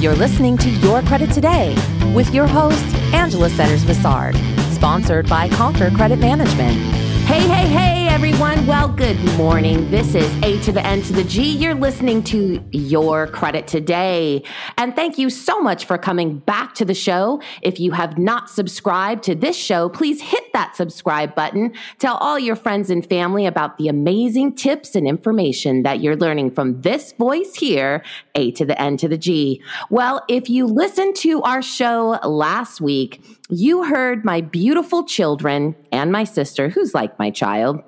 You're 0.00 0.14
listening 0.14 0.56
to 0.58 0.70
Your 0.70 1.02
Credit 1.02 1.28
Today 1.32 1.74
with 2.14 2.32
your 2.32 2.46
host, 2.46 2.84
Angela 3.12 3.50
Setters 3.50 3.82
Vissard, 3.82 4.36
sponsored 4.72 5.28
by 5.28 5.48
Conquer 5.48 5.90
Credit 5.90 6.20
Management. 6.20 6.78
Hey, 7.26 7.40
hey, 7.40 7.66
hey, 7.66 7.97
everyone. 8.28 8.66
Well, 8.66 8.88
good 8.88 9.18
morning. 9.38 9.90
This 9.90 10.14
is 10.14 10.30
A 10.42 10.60
to 10.60 10.70
the 10.70 10.84
N 10.84 11.00
to 11.00 11.14
the 11.14 11.24
G. 11.24 11.50
You're 11.50 11.74
listening 11.74 12.22
to 12.24 12.62
Your 12.72 13.26
Credit 13.26 13.66
Today. 13.66 14.44
And 14.76 14.94
thank 14.94 15.16
you 15.16 15.30
so 15.30 15.58
much 15.60 15.86
for 15.86 15.96
coming 15.96 16.38
back 16.40 16.74
to 16.74 16.84
the 16.84 16.92
show. 16.92 17.40
If 17.62 17.80
you 17.80 17.92
have 17.92 18.18
not 18.18 18.50
subscribed 18.50 19.22
to 19.24 19.34
this 19.34 19.56
show, 19.56 19.88
please 19.88 20.20
hit 20.20 20.44
that 20.52 20.76
subscribe 20.76 21.34
button. 21.34 21.72
Tell 22.00 22.16
all 22.16 22.38
your 22.38 22.54
friends 22.54 22.90
and 22.90 23.08
family 23.08 23.46
about 23.46 23.78
the 23.78 23.88
amazing 23.88 24.56
tips 24.56 24.94
and 24.94 25.08
information 25.08 25.82
that 25.84 26.00
you're 26.00 26.16
learning 26.16 26.50
from 26.50 26.82
this 26.82 27.12
voice 27.12 27.54
here, 27.54 28.04
A 28.34 28.50
to 28.52 28.66
the 28.66 28.78
N 28.78 28.98
to 28.98 29.08
the 29.08 29.16
G. 29.18 29.62
Well, 29.88 30.22
if 30.28 30.50
you 30.50 30.66
listened 30.66 31.16
to 31.16 31.40
our 31.44 31.62
show 31.62 32.18
last 32.22 32.82
week, 32.82 33.24
you 33.48 33.84
heard 33.84 34.26
my 34.26 34.42
beautiful 34.42 35.04
children 35.04 35.74
and 35.90 36.12
my 36.12 36.24
sister, 36.24 36.68
who's 36.68 36.92
like 36.92 37.18
my 37.18 37.30
child, 37.30 37.82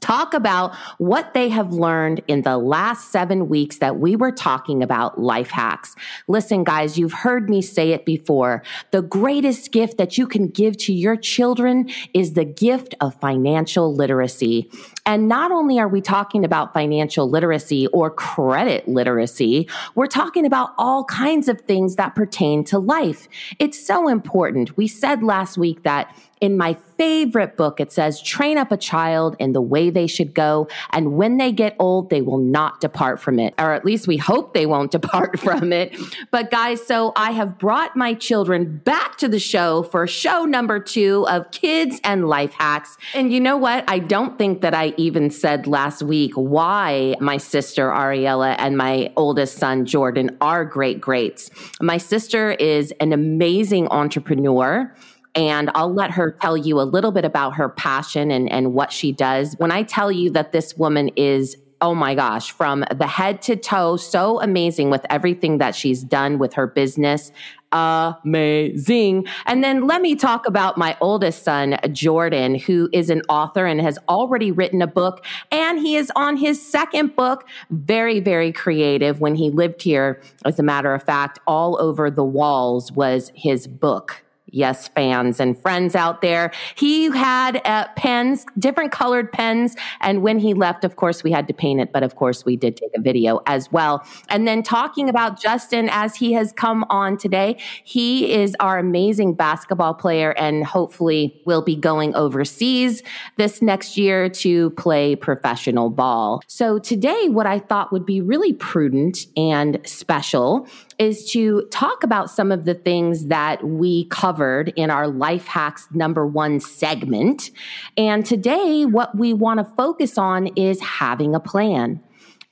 talk 0.00 0.34
about 0.34 0.74
what 0.98 1.34
they 1.34 1.48
have 1.48 1.72
learned 1.72 2.22
in 2.28 2.42
the 2.42 2.58
last 2.58 3.10
seven 3.10 3.48
weeks 3.48 3.78
that 3.78 3.98
we 3.98 4.16
were 4.16 4.32
talking 4.32 4.82
about 4.82 5.20
life 5.20 5.50
hacks. 5.50 5.94
Listen, 6.28 6.64
guys, 6.64 6.98
you've 6.98 7.12
heard 7.12 7.48
me 7.48 7.62
say 7.62 7.92
it 7.92 8.04
before. 8.04 8.62
The 8.90 9.02
greatest 9.02 9.72
gift 9.72 9.98
that 9.98 10.18
you 10.18 10.26
can 10.26 10.48
give 10.48 10.76
to 10.78 10.92
your 10.92 11.16
children 11.16 11.90
is 12.12 12.34
the 12.34 12.44
gift 12.44 12.94
of 13.00 13.14
financial 13.20 13.94
literacy. 13.94 14.70
And 15.06 15.28
not 15.28 15.52
only 15.52 15.78
are 15.78 15.88
we 15.88 16.00
talking 16.00 16.44
about 16.44 16.72
financial 16.72 17.28
literacy 17.28 17.86
or 17.88 18.10
credit 18.10 18.88
literacy, 18.88 19.68
we're 19.94 20.06
talking 20.06 20.46
about 20.46 20.70
all 20.78 21.04
kinds 21.04 21.48
of 21.48 21.60
things 21.62 21.96
that 21.96 22.14
pertain 22.14 22.64
to 22.64 22.78
life. 22.78 23.28
It's 23.58 23.84
so 23.84 24.08
important. 24.08 24.76
We 24.76 24.88
said 24.88 25.22
last 25.22 25.58
week 25.58 25.82
that 25.82 26.14
in 26.44 26.58
my 26.58 26.76
favorite 26.98 27.56
book, 27.56 27.80
it 27.80 27.90
says, 27.90 28.20
train 28.20 28.58
up 28.58 28.70
a 28.70 28.76
child 28.76 29.34
in 29.38 29.54
the 29.54 29.62
way 29.62 29.88
they 29.88 30.06
should 30.06 30.34
go. 30.34 30.68
And 30.90 31.16
when 31.16 31.38
they 31.38 31.52
get 31.52 31.74
old, 31.78 32.10
they 32.10 32.20
will 32.20 32.38
not 32.38 32.82
depart 32.82 33.18
from 33.18 33.38
it. 33.38 33.54
Or 33.58 33.72
at 33.72 33.82
least 33.82 34.06
we 34.06 34.18
hope 34.18 34.52
they 34.52 34.66
won't 34.66 34.90
depart 35.00 35.40
from 35.40 35.72
it. 35.72 35.96
But 36.30 36.50
guys, 36.50 36.86
so 36.86 37.14
I 37.16 37.30
have 37.30 37.58
brought 37.58 37.96
my 37.96 38.12
children 38.12 38.76
back 38.84 39.16
to 39.18 39.28
the 39.28 39.38
show 39.38 39.84
for 39.84 40.06
show 40.06 40.44
number 40.44 40.78
two 40.78 41.26
of 41.28 41.50
kids 41.50 41.98
and 42.04 42.28
life 42.28 42.52
hacks. 42.52 42.98
And 43.14 43.32
you 43.32 43.40
know 43.40 43.56
what? 43.56 43.84
I 43.88 43.98
don't 43.98 44.36
think 44.36 44.60
that 44.60 44.74
I 44.74 44.92
even 44.98 45.30
said 45.30 45.66
last 45.66 46.02
week 46.02 46.32
why 46.34 47.16
my 47.20 47.38
sister 47.38 47.88
Ariella 47.88 48.54
and 48.58 48.76
my 48.76 49.10
oldest 49.16 49.56
son 49.56 49.86
Jordan 49.86 50.36
are 50.42 50.66
great 50.66 51.00
greats. 51.00 51.50
My 51.80 51.96
sister 51.96 52.50
is 52.50 52.92
an 53.00 53.14
amazing 53.14 53.88
entrepreneur. 53.88 54.94
And 55.34 55.70
I'll 55.74 55.92
let 55.92 56.12
her 56.12 56.32
tell 56.40 56.56
you 56.56 56.80
a 56.80 56.82
little 56.82 57.10
bit 57.10 57.24
about 57.24 57.54
her 57.54 57.68
passion 57.68 58.30
and, 58.30 58.50
and 58.50 58.74
what 58.74 58.92
she 58.92 59.12
does. 59.12 59.54
When 59.58 59.72
I 59.72 59.82
tell 59.82 60.12
you 60.12 60.30
that 60.30 60.52
this 60.52 60.76
woman 60.76 61.08
is 61.16 61.56
oh 61.80 61.94
my 61.94 62.14
gosh, 62.14 62.50
from 62.50 62.82
the 62.94 63.06
head 63.06 63.42
to 63.42 63.56
toe, 63.56 63.96
so 63.98 64.40
amazing 64.40 64.88
with 64.88 65.04
everything 65.10 65.58
that 65.58 65.74
she's 65.74 66.02
done 66.02 66.38
with 66.38 66.54
her 66.54 66.66
business. 66.66 67.30
Amazing. 67.72 69.26
And 69.46 69.62
then 69.62 69.86
let 69.86 70.00
me 70.00 70.14
talk 70.14 70.46
about 70.46 70.78
my 70.78 70.96
oldest 71.00 71.42
son, 71.42 71.76
Jordan, 71.92 72.54
who 72.54 72.88
is 72.92 73.10
an 73.10 73.20
author 73.28 73.66
and 73.66 73.80
has 73.80 73.98
already 74.08 74.50
written 74.52 74.80
a 74.80 74.86
book. 74.86 75.26
And 75.50 75.78
he 75.78 75.96
is 75.96 76.10
on 76.14 76.36
his 76.36 76.64
second 76.64 77.16
book. 77.16 77.46
Very, 77.70 78.20
very 78.20 78.52
creative. 78.52 79.20
When 79.20 79.34
he 79.34 79.50
lived 79.50 79.82
here, 79.82 80.22
as 80.44 80.58
a 80.58 80.62
matter 80.62 80.94
of 80.94 81.02
fact, 81.02 81.40
all 81.46 81.76
over 81.80 82.10
the 82.10 82.24
walls 82.24 82.92
was 82.92 83.30
his 83.34 83.66
book 83.66 84.24
yes 84.54 84.88
fans 84.88 85.40
and 85.40 85.60
friends 85.60 85.94
out 85.94 86.22
there. 86.22 86.52
He 86.74 87.10
had 87.10 87.60
uh, 87.64 87.88
pens, 87.96 88.46
different 88.58 88.92
colored 88.92 89.32
pens. 89.32 89.76
And 90.00 90.22
when 90.22 90.38
he 90.38 90.54
left, 90.54 90.84
of 90.84 90.96
course, 90.96 91.24
we 91.24 91.32
had 91.32 91.48
to 91.48 91.54
paint 91.54 91.80
it, 91.80 91.92
but 91.92 92.02
of 92.02 92.14
course, 92.14 92.44
we 92.44 92.56
did 92.56 92.76
take 92.76 92.90
a 92.96 93.00
video 93.00 93.40
as 93.46 93.70
well. 93.72 94.06
And 94.28 94.46
then 94.46 94.62
talking 94.62 95.08
about 95.08 95.40
Justin 95.40 95.88
as 95.90 96.16
he 96.16 96.32
has 96.34 96.52
come 96.52 96.84
on 96.90 97.16
today, 97.16 97.58
he 97.84 98.32
is 98.32 98.56
our 98.60 98.78
amazing 98.78 99.34
basketball 99.34 99.94
player 99.94 100.30
and 100.32 100.64
hopefully 100.64 101.42
will 101.44 101.62
be 101.62 101.76
going 101.76 102.14
overseas 102.14 103.02
this 103.36 103.60
next 103.60 103.96
year 103.96 104.28
to 104.28 104.70
play 104.70 105.16
professional 105.16 105.90
ball. 105.90 106.42
So 106.46 106.78
today, 106.78 107.28
what 107.28 107.46
I 107.46 107.58
thought 107.58 107.92
would 107.92 108.06
be 108.06 108.20
really 108.20 108.52
prudent 108.52 109.26
and 109.36 109.80
special 109.84 110.66
is 110.98 111.30
to 111.32 111.66
talk 111.70 112.04
about 112.04 112.30
some 112.30 112.52
of 112.52 112.64
the 112.64 112.74
things 112.74 113.26
that 113.26 113.64
we 113.66 114.04
covered 114.44 114.72
in 114.76 114.90
our 114.90 115.08
life 115.08 115.46
hacks 115.46 115.88
number 115.92 116.26
one 116.26 116.60
segment. 116.60 117.50
And 117.96 118.26
today, 118.26 118.84
what 118.84 119.16
we 119.16 119.32
want 119.32 119.58
to 119.58 119.74
focus 119.74 120.18
on 120.18 120.48
is 120.48 120.80
having 120.80 121.34
a 121.34 121.40
plan. 121.40 122.00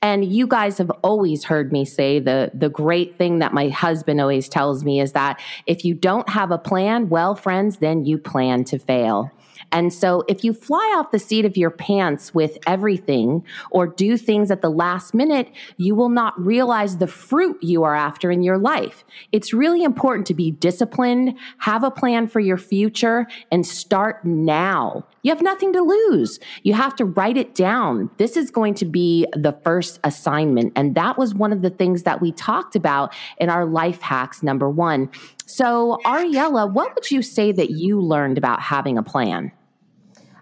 And 0.01 0.25
you 0.25 0.47
guys 0.47 0.79
have 0.79 0.89
always 1.03 1.45
heard 1.45 1.71
me 1.71 1.85
say 1.85 2.19
the, 2.19 2.51
the 2.53 2.69
great 2.69 3.17
thing 3.17 3.39
that 3.39 3.53
my 3.53 3.69
husband 3.69 4.19
always 4.19 4.49
tells 4.49 4.83
me 4.83 4.99
is 4.99 5.13
that 5.13 5.39
if 5.65 5.85
you 5.85 5.93
don't 5.93 6.27
have 6.27 6.51
a 6.51 6.57
plan, 6.57 7.09
well, 7.09 7.35
friends, 7.35 7.77
then 7.77 8.03
you 8.03 8.17
plan 8.17 8.63
to 8.65 8.79
fail. 8.79 9.31
And 9.71 9.93
so 9.93 10.23
if 10.27 10.43
you 10.43 10.53
fly 10.53 10.93
off 10.97 11.11
the 11.11 11.19
seat 11.19 11.45
of 11.45 11.57
your 11.57 11.71
pants 11.71 12.33
with 12.33 12.57
everything 12.67 13.43
or 13.71 13.87
do 13.87 14.17
things 14.17 14.51
at 14.51 14.61
the 14.61 14.69
last 14.69 15.13
minute, 15.13 15.49
you 15.77 15.95
will 15.95 16.09
not 16.09 16.39
realize 16.39 16.97
the 16.97 17.07
fruit 17.07 17.57
you 17.61 17.83
are 17.83 17.95
after 17.95 18.31
in 18.31 18.43
your 18.43 18.57
life. 18.57 19.03
It's 19.31 19.53
really 19.53 19.83
important 19.83 20.27
to 20.27 20.33
be 20.33 20.51
disciplined, 20.51 21.37
have 21.59 21.83
a 21.83 21.91
plan 21.91 22.27
for 22.27 22.39
your 22.39 22.57
future, 22.57 23.27
and 23.51 23.65
start 23.65 24.23
now. 24.25 25.05
You 25.23 25.31
have 25.31 25.41
nothing 25.41 25.71
to 25.73 25.81
lose. 25.81 26.39
You 26.63 26.73
have 26.73 26.95
to 26.97 27.05
write 27.05 27.37
it 27.37 27.55
down. 27.55 28.09
This 28.17 28.35
is 28.35 28.51
going 28.51 28.73
to 28.75 28.85
be 28.85 29.25
the 29.33 29.53
first 29.63 29.99
assignment. 30.03 30.73
And 30.75 30.95
that 30.95 31.17
was 31.17 31.33
one 31.33 31.53
of 31.53 31.61
the 31.61 31.69
things 31.69 32.03
that 32.03 32.21
we 32.21 32.33
talked 32.33 32.75
about 32.75 33.13
in 33.37 33.49
our 33.49 33.65
life 33.65 34.01
hacks 34.01 34.43
number 34.43 34.69
one. 34.69 35.09
So, 35.55 35.99
Ariella, 36.03 36.73
what 36.73 36.95
would 36.95 37.11
you 37.11 37.21
say 37.21 37.51
that 37.51 37.69
you 37.69 38.01
learned 38.01 38.39
about 38.39 38.59
having 38.59 38.97
a 38.97 39.03
plan? 39.03 39.51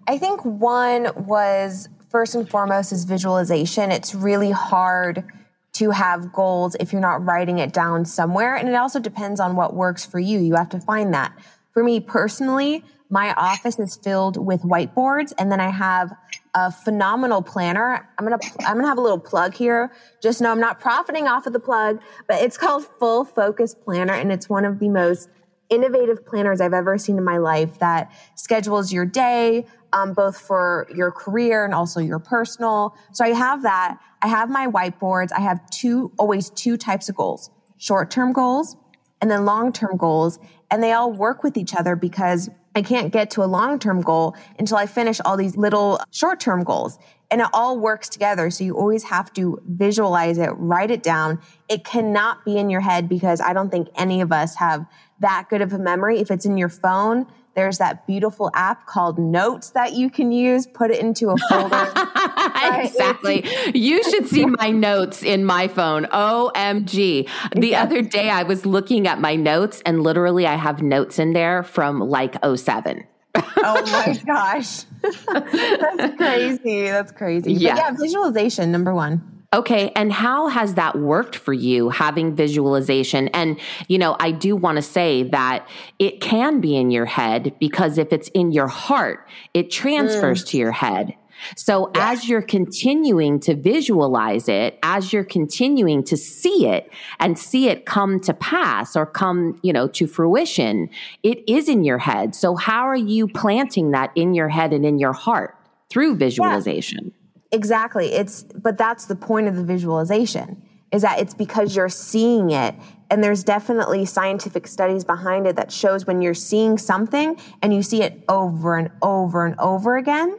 I 0.07 0.17
think 0.17 0.45
one 0.45 1.09
was 1.27 1.89
first 2.09 2.33
and 2.33 2.49
foremost 2.49 2.94
is 2.94 3.03
visualization. 3.03 3.91
It's 3.91 4.16
really 4.16 4.51
hard 4.51 5.25
to 5.73 5.91
have 5.91 6.31
goals 6.31 6.77
if 6.79 6.94
you're 6.94 7.01
not 7.01 7.25
writing 7.25 7.59
it 7.59 7.73
down 7.73 8.05
somewhere. 8.05 8.55
And 8.55 8.69
it 8.69 8.75
also 8.75 9.01
depends 9.01 9.41
on 9.41 9.57
what 9.57 9.73
works 9.73 10.05
for 10.05 10.17
you. 10.17 10.39
You 10.39 10.55
have 10.55 10.69
to 10.69 10.79
find 10.79 11.13
that. 11.13 11.33
For 11.73 11.83
me 11.83 11.99
personally, 11.99 12.85
my 13.09 13.33
office 13.33 13.79
is 13.79 13.97
filled 13.97 14.38
with 14.38 14.61
whiteboards 14.61 15.33
and 15.38 15.51
then 15.51 15.59
I 15.59 15.72
have 15.72 16.13
a 16.53 16.72
phenomenal 16.72 17.41
planner. 17.41 18.09
I'm 18.17 18.28
to 18.28 18.39
I'm 18.66 18.79
to 18.79 18.85
have 18.85 18.97
a 18.97 19.01
little 19.01 19.19
plug 19.19 19.53
here. 19.53 19.91
Just 20.22 20.41
know 20.41 20.51
I'm 20.51 20.59
not 20.59 20.79
profiting 20.79 21.28
off 21.28 21.47
of 21.47 21.53
the 21.53 21.59
plug, 21.59 22.01
but 22.28 22.41
it's 22.41 22.57
called 22.57 22.85
Full 23.00 23.25
Focus 23.25 23.73
Planner 23.73 24.13
and 24.13 24.31
it's 24.31 24.50
one 24.50 24.66
of 24.66 24.79
the 24.79 24.90
most 24.90 25.29
innovative 25.69 26.25
planners 26.25 26.59
I've 26.59 26.73
ever 26.73 26.97
seen 26.97 27.17
in 27.17 27.23
my 27.23 27.38
life 27.38 27.79
that 27.79 28.11
schedules 28.35 28.91
your 28.91 29.06
day, 29.06 29.66
um, 29.94 30.13
both 30.13 30.38
for 30.38 30.85
your 30.94 31.11
career 31.11 31.63
and 31.63 31.73
also 31.73 32.01
your 32.01 32.19
personal. 32.19 32.94
So 33.13 33.23
I 33.23 33.29
have 33.29 33.63
that. 33.63 33.97
I 34.22 34.28
have 34.28 34.50
my 34.50 34.67
whiteboards. 34.67 35.29
I 35.31 35.40
have 35.40 35.67
two, 35.69 36.11
always 36.19 36.50
two 36.50 36.75
types 36.75 37.07
of 37.07 37.16
goals, 37.16 37.50
short-term 37.78 38.34
goals 38.34 38.75
and 39.22 39.29
then 39.29 39.45
long-term 39.45 39.97
goals. 39.97 40.40
And 40.69 40.84
they 40.84 40.91
all 40.91 41.13
work 41.13 41.44
with 41.44 41.56
each 41.56 41.75
other 41.75 41.95
because 41.95 42.50
I 42.76 42.82
can't 42.82 43.12
get 43.12 43.30
to 43.32 43.44
a 43.44 43.46
long-term 43.46 44.02
goal 44.02 44.36
until 44.58 44.78
I 44.78 44.86
finish 44.86 45.20
all 45.26 45.38
these 45.38 45.58
little 45.58 46.00
short-term 46.12 46.64
goals. 46.64 46.98
And 47.30 47.42
it 47.42 47.48
all 47.54 47.80
works 47.80 48.09
together. 48.09 48.50
So 48.50 48.64
you 48.64 48.78
always 48.78 49.04
have 49.04 49.32
to 49.34 49.62
visualize 49.66 50.38
it, 50.38 50.50
write 50.58 50.92
it 50.92 51.02
down. 51.02 51.40
It 51.70 51.86
cannot 51.86 52.44
be 52.44 52.58
in 52.58 52.70
your 52.70 52.82
head 52.82 53.08
because 53.08 53.40
I 53.40 53.54
don't 53.54 53.70
think 53.70 53.88
any 53.96 54.20
of 54.20 54.32
us 54.32 54.56
have 54.56 54.85
that 55.22 55.47
good 55.50 55.62
of 55.62 55.73
a 55.73 55.79
memory. 55.79 56.20
If 56.20 56.29
it's 56.29 56.46
in 56.46 56.58
your 56.58 56.70
phone, 56.70 57.26
there's 57.53 57.79
that 57.79 58.08
beautiful 58.08 58.50
app 58.53 58.85
called 58.85 59.20
Notes 59.20 59.72
that 59.72 59.94
you 59.94 60.09
can 60.09 60.32
use. 60.32 60.68
Put 60.68 60.90
it 60.91 61.00
into 61.00 61.29
a 61.29 61.35
folder. 61.50 61.91
exactly. 62.82 63.46
you 63.73 64.03
should 64.03 64.28
see 64.28 64.46
my 64.46 64.70
notes 64.70 65.22
in 65.22 65.44
my 65.44 65.68
phone. 65.68 66.06
OMG. 66.06 67.29
The 67.56 67.76
other 67.76 68.02
day 68.02 68.29
I 68.29 68.44
was 68.44 68.66
looking 68.66 69.08
at 69.08 69.20
my 69.20 69.35
notes 69.35 69.82
and 69.85 70.02
literally 70.02 70.47
I 70.47 70.56
have 70.56 70.82
notes 70.82 71.20
in 71.20 71.34
there 71.34 71.64
from 71.64 72.00
like 72.00 72.35
07. 72.44 73.03
oh 73.35 73.82
my 73.91 74.20
gosh. 74.26 74.84
That's 75.02 76.17
crazy. 76.17 76.84
That's 76.84 77.12
crazy. 77.12 77.53
Yeah. 77.53 77.76
yeah, 77.76 77.91
visualization, 77.91 78.72
number 78.72 78.94
one. 78.94 79.41
Okay. 79.53 79.92
And 79.98 80.14
how 80.14 80.48
has 80.48 80.76
that 80.76 80.98
worked 80.98 81.36
for 81.36 81.52
you 81.52 81.90
having 81.90 82.36
visualization? 82.36 83.28
And, 83.30 83.59
you 83.90 83.98
know, 83.98 84.16
I 84.18 84.32
do 84.32 84.56
want 84.56 84.78
to 84.78 84.82
say 84.82 85.24
that 85.24 85.68
it 86.00 86.22
can 86.22 86.62
be 86.62 86.78
in 86.78 86.90
your 86.90 87.06
head 87.06 87.53
because 87.59 87.98
if 87.98 88.14
it's 88.14 88.30
in 88.30 88.53
your 88.53 88.68
heart, 88.68 89.28
it 89.53 89.70
transfers 89.70 90.44
mm. 90.44 90.48
to 90.48 90.58
your 90.58 90.72
head. 90.72 91.16
So 91.56 91.92
yeah. 91.96 92.12
as 92.12 92.30
you're 92.30 92.42
continuing 92.42 93.40
to 93.42 93.56
visualize 93.56 94.48
it, 94.48 94.80
as 94.84 95.12
you're 95.12 95.26
continuing 95.26 96.03
to 96.06 96.16
see 96.16 96.68
it 96.68 96.90
and 97.20 97.38
see 97.38 97.68
it 97.68 97.86
come 97.86 98.20
to 98.22 98.34
pass 98.34 98.96
or 98.96 99.06
come, 99.06 99.59
you 99.64 99.74
know, 99.74 99.88
to 99.90 100.08
fruition, 100.08 100.90
it 101.24 101.44
is 101.50 101.68
in 101.68 101.84
your 101.84 101.98
head. 101.98 102.36
So 102.36 102.56
how 102.56 102.84
are 102.84 102.96
you 102.96 103.28
planting 103.28 103.92
that 103.92 104.12
in 104.16 104.34
your 104.34 104.50
head 104.50 104.72
and 104.72 104.86
in 104.86 105.00
your 105.00 105.14
heart 105.14 105.58
through 105.90 106.16
visualization? 106.16 107.06
Yeah, 107.06 107.21
exactly. 107.52 108.14
It's 108.14 108.44
but 108.44 108.78
that's 108.78 109.06
the 109.06 109.16
point 109.16 109.48
of 109.48 109.56
the 109.56 109.64
visualization 109.64 110.62
is 110.92 111.03
that 111.03 111.20
it's 111.20 111.34
because 111.34 111.76
you're 111.76 111.90
seeing 111.90 112.52
it 112.52 112.76
and 113.09 113.24
there's 113.24 113.44
definitely 113.44 114.06
scientific 114.06 114.68
studies 114.68 115.06
behind 115.06 115.48
it 115.48 115.56
that 115.56 115.72
shows 115.72 116.06
when 116.06 116.22
you're 116.22 116.34
seeing 116.34 116.78
something 116.78 117.40
and 117.62 117.74
you 117.74 117.82
see 117.82 118.03
it 118.03 118.24
over 118.28 118.78
and 118.78 118.90
over 119.02 119.46
and 119.46 119.58
over 119.59 119.96
again 119.96 120.38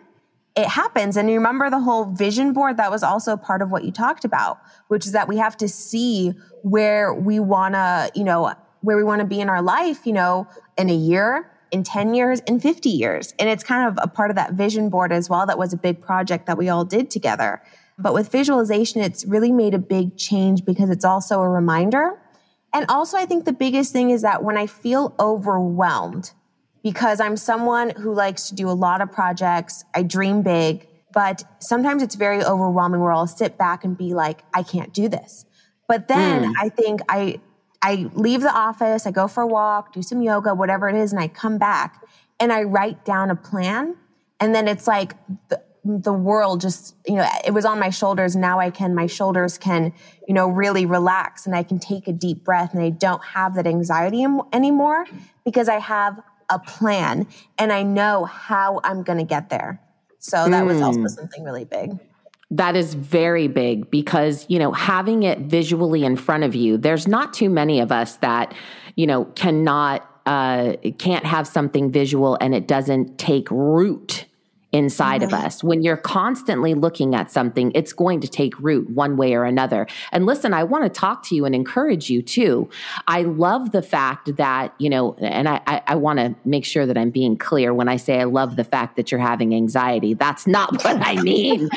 it 0.56 0.66
happens. 0.66 1.16
And 1.16 1.30
you 1.30 1.36
remember 1.36 1.70
the 1.70 1.80
whole 1.80 2.04
vision 2.04 2.52
board? 2.52 2.76
That 2.76 2.90
was 2.90 3.02
also 3.02 3.36
part 3.36 3.62
of 3.62 3.70
what 3.70 3.84
you 3.84 3.92
talked 3.92 4.24
about, 4.24 4.60
which 4.88 5.06
is 5.06 5.12
that 5.12 5.28
we 5.28 5.38
have 5.38 5.56
to 5.58 5.68
see 5.68 6.34
where 6.62 7.14
we 7.14 7.40
want 7.40 7.74
to, 7.74 8.10
you 8.14 8.24
know, 8.24 8.52
where 8.80 8.96
we 8.96 9.04
want 9.04 9.20
to 9.20 9.26
be 9.26 9.40
in 9.40 9.48
our 9.48 9.62
life, 9.62 10.06
you 10.06 10.12
know, 10.12 10.46
in 10.76 10.90
a 10.90 10.94
year, 10.94 11.50
in 11.72 11.82
10 11.82 12.14
years, 12.14 12.40
in 12.40 12.60
50 12.60 12.88
years. 12.88 13.34
And 13.38 13.48
it's 13.48 13.64
kind 13.64 13.88
of 13.88 13.98
a 14.02 14.06
part 14.06 14.30
of 14.30 14.36
that 14.36 14.52
vision 14.52 14.90
board 14.90 15.10
as 15.10 15.28
well. 15.28 15.46
That 15.46 15.58
was 15.58 15.72
a 15.72 15.76
big 15.76 16.00
project 16.00 16.46
that 16.46 16.56
we 16.56 16.68
all 16.68 16.84
did 16.84 17.10
together. 17.10 17.62
But 17.98 18.14
with 18.14 18.30
visualization, 18.30 19.00
it's 19.00 19.24
really 19.24 19.50
made 19.50 19.74
a 19.74 19.78
big 19.78 20.16
change 20.16 20.64
because 20.64 20.90
it's 20.90 21.04
also 21.04 21.40
a 21.40 21.48
reminder. 21.48 22.18
And 22.74 22.86
also, 22.88 23.16
I 23.16 23.26
think 23.26 23.44
the 23.44 23.52
biggest 23.52 23.92
thing 23.92 24.10
is 24.10 24.22
that 24.22 24.44
when 24.44 24.56
I 24.56 24.66
feel 24.66 25.14
overwhelmed, 25.18 26.32
because 26.82 27.20
I'm 27.20 27.36
someone 27.36 27.90
who 27.90 28.12
likes 28.12 28.48
to 28.48 28.54
do 28.54 28.68
a 28.68 28.72
lot 28.72 29.00
of 29.00 29.12
projects. 29.12 29.84
I 29.94 30.02
dream 30.02 30.42
big, 30.42 30.88
but 31.12 31.44
sometimes 31.60 32.02
it's 32.02 32.14
very 32.14 32.42
overwhelming 32.44 33.00
where 33.00 33.12
I'll 33.12 33.26
sit 33.26 33.56
back 33.56 33.84
and 33.84 33.96
be 33.96 34.14
like, 34.14 34.42
I 34.52 34.62
can't 34.62 34.92
do 34.92 35.08
this. 35.08 35.44
But 35.86 36.08
then 36.08 36.44
mm. 36.44 36.54
I 36.60 36.68
think 36.68 37.00
I 37.08 37.40
I 37.82 38.08
leave 38.14 38.42
the 38.42 38.54
office, 38.54 39.06
I 39.06 39.10
go 39.10 39.26
for 39.26 39.42
a 39.42 39.46
walk, 39.46 39.92
do 39.92 40.02
some 40.02 40.22
yoga, 40.22 40.54
whatever 40.54 40.88
it 40.88 40.94
is, 40.94 41.12
and 41.12 41.20
I 41.20 41.28
come 41.28 41.58
back 41.58 42.04
and 42.38 42.52
I 42.52 42.62
write 42.62 43.04
down 43.04 43.30
a 43.30 43.36
plan. 43.36 43.96
And 44.38 44.54
then 44.54 44.68
it's 44.68 44.86
like 44.86 45.14
the, 45.48 45.60
the 45.84 46.12
world 46.12 46.60
just, 46.60 46.94
you 47.06 47.16
know, 47.16 47.28
it 47.44 47.50
was 47.52 47.64
on 47.64 47.80
my 47.80 47.90
shoulders. 47.90 48.36
Now 48.36 48.60
I 48.60 48.70
can, 48.70 48.94
my 48.94 49.06
shoulders 49.06 49.58
can, 49.58 49.92
you 50.28 50.34
know, 50.34 50.48
really 50.48 50.86
relax 50.86 51.46
and 51.46 51.56
I 51.56 51.64
can 51.64 51.78
take 51.78 52.06
a 52.06 52.12
deep 52.12 52.44
breath 52.44 52.72
and 52.72 52.82
I 52.82 52.90
don't 52.90 53.24
have 53.24 53.54
that 53.56 53.66
anxiety 53.66 54.24
anymore 54.52 55.06
because 55.44 55.68
I 55.68 55.78
have 55.78 56.20
a 56.50 56.58
plan 56.58 57.26
and 57.58 57.72
I 57.72 57.82
know 57.82 58.24
how 58.24 58.80
I'm 58.84 59.02
going 59.02 59.18
to 59.18 59.24
get 59.24 59.50
there. 59.50 59.80
So 60.18 60.48
that 60.48 60.64
was 60.64 60.80
also 60.80 61.00
hmm. 61.00 61.06
something 61.08 61.42
really 61.42 61.64
big. 61.64 61.98
That 62.52 62.76
is 62.76 62.92
very 62.92 63.48
big 63.48 63.90
because, 63.90 64.44
you 64.48 64.58
know, 64.58 64.72
having 64.72 65.22
it 65.22 65.38
visually 65.38 66.04
in 66.04 66.16
front 66.16 66.44
of 66.44 66.54
you, 66.54 66.76
there's 66.76 67.08
not 67.08 67.32
too 67.32 67.48
many 67.48 67.80
of 67.80 67.90
us 67.90 68.16
that, 68.18 68.54
you 68.94 69.06
know, 69.06 69.24
cannot, 69.36 70.06
uh, 70.26 70.74
can't 70.98 71.24
have 71.24 71.46
something 71.46 71.90
visual 71.90 72.36
and 72.42 72.54
it 72.54 72.68
doesn't 72.68 73.18
take 73.18 73.50
root 73.50 74.26
inside 74.72 75.20
mm-hmm. 75.20 75.34
of 75.34 75.44
us. 75.44 75.62
When 75.62 75.82
you're 75.82 75.96
constantly 75.96 76.74
looking 76.74 77.14
at 77.14 77.30
something, 77.30 77.70
it's 77.74 77.92
going 77.92 78.20
to 78.22 78.28
take 78.28 78.58
root 78.58 78.90
one 78.90 79.16
way 79.16 79.34
or 79.34 79.44
another. 79.44 79.86
And 80.10 80.26
listen, 80.26 80.54
I 80.54 80.64
want 80.64 80.84
to 80.84 80.90
talk 80.90 81.22
to 81.24 81.34
you 81.34 81.44
and 81.44 81.54
encourage 81.54 82.10
you 82.10 82.22
too. 82.22 82.68
I 83.06 83.22
love 83.22 83.72
the 83.72 83.82
fact 83.82 84.36
that, 84.36 84.74
you 84.78 84.88
know, 84.88 85.14
and 85.20 85.48
I, 85.48 85.60
I, 85.66 85.82
I 85.88 85.94
want 85.96 86.18
to 86.18 86.34
make 86.44 86.64
sure 86.64 86.86
that 86.86 86.96
I'm 86.96 87.10
being 87.10 87.36
clear 87.36 87.74
when 87.74 87.88
I 87.88 87.96
say 87.96 88.20
I 88.20 88.24
love 88.24 88.56
the 88.56 88.64
fact 88.64 88.96
that 88.96 89.12
you're 89.12 89.20
having 89.20 89.54
anxiety. 89.54 90.14
That's 90.14 90.46
not 90.46 90.72
what 90.84 90.96
I 91.00 91.20
mean. 91.22 91.68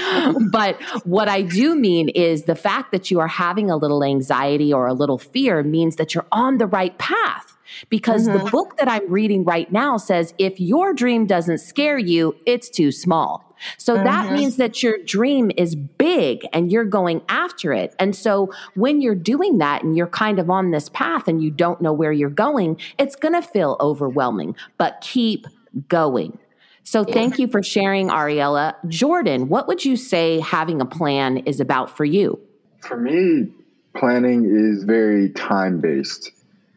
but 0.49 0.81
what 1.05 1.27
I 1.27 1.41
do 1.41 1.75
mean 1.75 2.09
is 2.09 2.43
the 2.43 2.55
fact 2.55 2.91
that 2.91 3.11
you 3.11 3.19
are 3.19 3.27
having 3.27 3.69
a 3.69 3.77
little 3.77 4.03
anxiety 4.03 4.73
or 4.73 4.87
a 4.87 4.93
little 4.93 5.17
fear 5.17 5.63
means 5.63 5.97
that 5.97 6.15
you're 6.15 6.27
on 6.31 6.57
the 6.57 6.67
right 6.67 6.97
path 6.97 7.54
because 7.89 8.27
mm-hmm. 8.27 8.43
the 8.43 8.51
book 8.51 8.77
that 8.77 8.87
I'm 8.87 9.09
reading 9.11 9.43
right 9.43 9.71
now 9.71 9.97
says 9.97 10.33
if 10.37 10.59
your 10.59 10.93
dream 10.93 11.25
doesn't 11.25 11.59
scare 11.59 11.97
you, 11.97 12.35
it's 12.45 12.69
too 12.69 12.91
small. 12.91 13.55
So 13.77 13.95
mm-hmm. 13.95 14.03
that 14.05 14.33
means 14.33 14.57
that 14.57 14.83
your 14.83 14.97
dream 15.05 15.51
is 15.57 15.75
big 15.75 16.45
and 16.53 16.71
you're 16.71 16.85
going 16.85 17.21
after 17.29 17.73
it. 17.73 17.95
And 17.99 18.15
so 18.15 18.51
when 18.75 19.01
you're 19.01 19.15
doing 19.15 19.59
that 19.59 19.83
and 19.83 19.95
you're 19.95 20.07
kind 20.07 20.39
of 20.39 20.49
on 20.49 20.71
this 20.71 20.89
path 20.89 21.27
and 21.27 21.41
you 21.41 21.51
don't 21.51 21.81
know 21.81 21.93
where 21.93 22.11
you're 22.11 22.29
going, 22.29 22.79
it's 22.97 23.15
going 23.15 23.33
to 23.33 23.41
feel 23.41 23.77
overwhelming, 23.79 24.55
but 24.77 24.99
keep 25.01 25.47
going. 25.87 26.37
So 26.83 27.03
thank 27.03 27.39
you 27.39 27.47
for 27.47 27.63
sharing, 27.63 28.09
Ariella. 28.09 28.75
Jordan, 28.87 29.49
what 29.49 29.67
would 29.67 29.83
you 29.83 29.97
say 29.97 30.39
having 30.39 30.81
a 30.81 30.85
plan 30.85 31.37
is 31.37 31.59
about 31.59 31.89
for 31.89 32.05
you? 32.05 32.39
For 32.81 32.95
me, 32.95 33.51
planning 33.97 34.45
is 34.45 34.83
very 34.83 35.29
time 35.31 35.81
based 35.81 36.29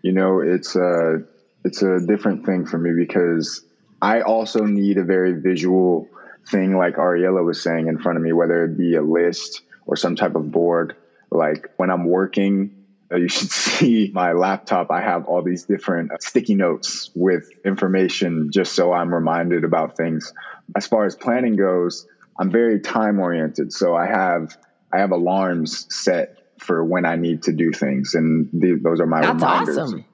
you 0.03 0.12
know, 0.12 0.41
it's 0.41 0.77
a 0.77 1.23
it's 1.65 1.83
a 1.83 2.00
different 2.00 2.47
thing 2.47 2.67
for 2.67 2.79
me 2.79 2.93
because 2.97 3.62
I 4.00 4.23
also 4.23 4.65
need 4.65 4.99
a 4.99 5.05
very 5.05 5.41
visual 5.41 6.09
thing, 6.50 6.77
like 6.77 6.97
Ariella 6.97 7.45
was 7.45 7.62
saying 7.62 7.89
in 7.89 7.99
front 7.99 8.17
of 8.17 8.23
me, 8.23 8.33
whether 8.33 8.65
it 8.65 8.79
be 8.79 8.95
a 8.95 9.03
list 9.03 9.62
or 9.87 9.97
some 9.97 10.17
type 10.17 10.35
of 10.35 10.50
board. 10.50 10.97
Like 11.31 11.71
when 11.77 11.91
I'm 11.91 12.06
working, 12.06 12.85
uh, 13.12 13.17
you 13.17 13.29
should 13.29 13.50
see 13.69 14.11
my 14.15 14.33
laptop. 14.33 14.91
I 14.91 15.00
have 15.00 15.27
all 15.27 15.43
these 15.43 15.65
different 15.65 16.12
sticky 16.23 16.55
notes 16.55 17.11
with 17.15 17.49
information 17.65 18.50
just 18.53 18.75
so 18.75 18.93
I'm 18.93 19.12
reminded 19.12 19.65
about 19.65 19.97
things. 19.97 20.33
As 20.77 20.87
far 20.87 21.06
as 21.06 21.17
planning 21.17 21.56
goes, 21.56 22.06
I'm 22.39 22.50
very 22.50 22.81
time 22.81 23.19
oriented. 23.19 23.73
So 23.73 23.97
I 23.97 24.06
have 24.06 24.56
I 24.93 25.00
have 25.00 25.11
alarms 25.11 25.87
set 25.95 26.38
for 26.59 26.85
when 26.85 27.05
I 27.05 27.17
need 27.17 27.45
to 27.45 27.53
do 27.53 27.73
things, 27.73 28.15
and 28.15 28.51
th- 28.51 28.83
those 28.83 29.01
are 29.01 29.07
my 29.07 29.21
That's 29.21 29.35
reminders. 29.35 29.79
Awesome. 29.79 30.05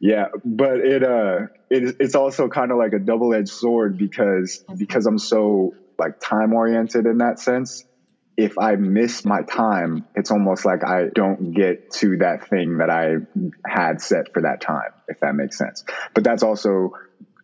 Yeah, 0.00 0.28
but 0.44 0.78
it 0.78 1.04
uh, 1.04 1.46
it, 1.70 1.96
it's 2.00 2.14
also 2.14 2.48
kind 2.48 2.72
of 2.72 2.78
like 2.78 2.92
a 2.92 2.98
double 2.98 3.34
edged 3.34 3.50
sword 3.50 3.98
because 3.98 4.64
because 4.76 5.06
I'm 5.06 5.18
so 5.18 5.74
like 5.98 6.20
time 6.20 6.52
oriented 6.52 7.06
in 7.06 7.18
that 7.18 7.38
sense. 7.38 7.84
If 8.36 8.58
I 8.58 8.76
miss 8.76 9.24
my 9.24 9.42
time, 9.42 10.06
it's 10.16 10.30
almost 10.30 10.64
like 10.64 10.84
I 10.84 11.08
don't 11.14 11.52
get 11.52 11.92
to 11.92 12.16
that 12.18 12.48
thing 12.48 12.78
that 12.78 12.88
I 12.90 13.18
had 13.64 14.00
set 14.00 14.32
for 14.32 14.42
that 14.42 14.62
time, 14.62 14.90
if 15.06 15.20
that 15.20 15.34
makes 15.34 15.58
sense. 15.58 15.84
But 16.14 16.24
that's 16.24 16.42
also 16.42 16.94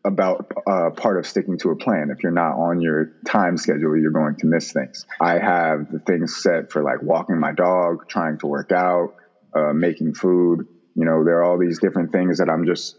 about 0.04 0.46
uh, 0.66 0.90
part 0.96 1.18
of 1.18 1.26
sticking 1.26 1.58
to 1.58 1.70
a 1.70 1.76
plan. 1.76 2.08
If 2.10 2.22
you're 2.22 2.32
not 2.32 2.52
on 2.52 2.80
your 2.80 3.10
time 3.26 3.56
schedule, 3.56 3.96
you're 3.96 4.10
going 4.10 4.36
to 4.40 4.46
miss 4.46 4.72
things. 4.72 5.04
I 5.20 5.38
have 5.38 5.88
the 5.88 6.00
things 6.06 6.36
set 6.38 6.70
for 6.70 6.82
like 6.82 7.02
walking 7.02 7.38
my 7.38 7.52
dog, 7.52 7.98
trying 8.08 8.38
to 8.38 8.46
work 8.46 8.72
out, 8.72 9.08
uh, 9.54 9.72
making 9.72 10.14
food. 10.14 10.60
You 10.94 11.04
know, 11.04 11.24
there 11.24 11.38
are 11.38 11.44
all 11.44 11.58
these 11.58 11.78
different 11.80 12.12
things 12.12 12.38
that 12.38 12.48
I'm 12.48 12.66
just 12.66 12.96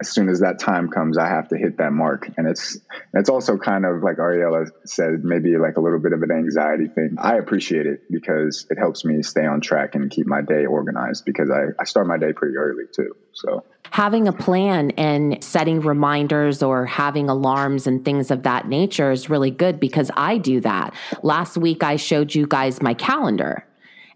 as 0.00 0.10
soon 0.10 0.28
as 0.28 0.40
that 0.40 0.58
time 0.58 0.88
comes, 0.88 1.16
I 1.16 1.28
have 1.28 1.48
to 1.48 1.56
hit 1.56 1.78
that 1.78 1.92
mark. 1.92 2.28
And 2.36 2.48
it's 2.48 2.78
it's 3.12 3.28
also 3.28 3.56
kind 3.56 3.84
of 3.84 4.02
like 4.02 4.16
Ariella 4.16 4.70
said, 4.84 5.24
maybe 5.24 5.56
like 5.56 5.76
a 5.76 5.80
little 5.80 6.00
bit 6.00 6.12
of 6.12 6.22
an 6.22 6.30
anxiety 6.30 6.88
thing. 6.88 7.16
I 7.18 7.36
appreciate 7.36 7.86
it 7.86 8.02
because 8.10 8.66
it 8.70 8.78
helps 8.78 9.04
me 9.04 9.22
stay 9.22 9.46
on 9.46 9.60
track 9.60 9.94
and 9.94 10.10
keep 10.10 10.26
my 10.26 10.42
day 10.42 10.66
organized 10.66 11.24
because 11.24 11.50
I, 11.50 11.66
I 11.80 11.84
start 11.84 12.06
my 12.06 12.18
day 12.18 12.32
pretty 12.32 12.56
early 12.56 12.84
too. 12.92 13.14
So 13.32 13.64
having 13.90 14.26
a 14.26 14.32
plan 14.32 14.90
and 14.92 15.42
setting 15.42 15.80
reminders 15.80 16.62
or 16.62 16.86
having 16.86 17.28
alarms 17.28 17.86
and 17.86 18.04
things 18.04 18.32
of 18.32 18.42
that 18.42 18.66
nature 18.66 19.12
is 19.12 19.30
really 19.30 19.52
good 19.52 19.78
because 19.78 20.10
I 20.16 20.38
do 20.38 20.60
that. 20.62 20.92
Last 21.22 21.56
week 21.56 21.84
I 21.84 21.96
showed 21.96 22.34
you 22.34 22.48
guys 22.48 22.82
my 22.82 22.94
calendar 22.94 23.64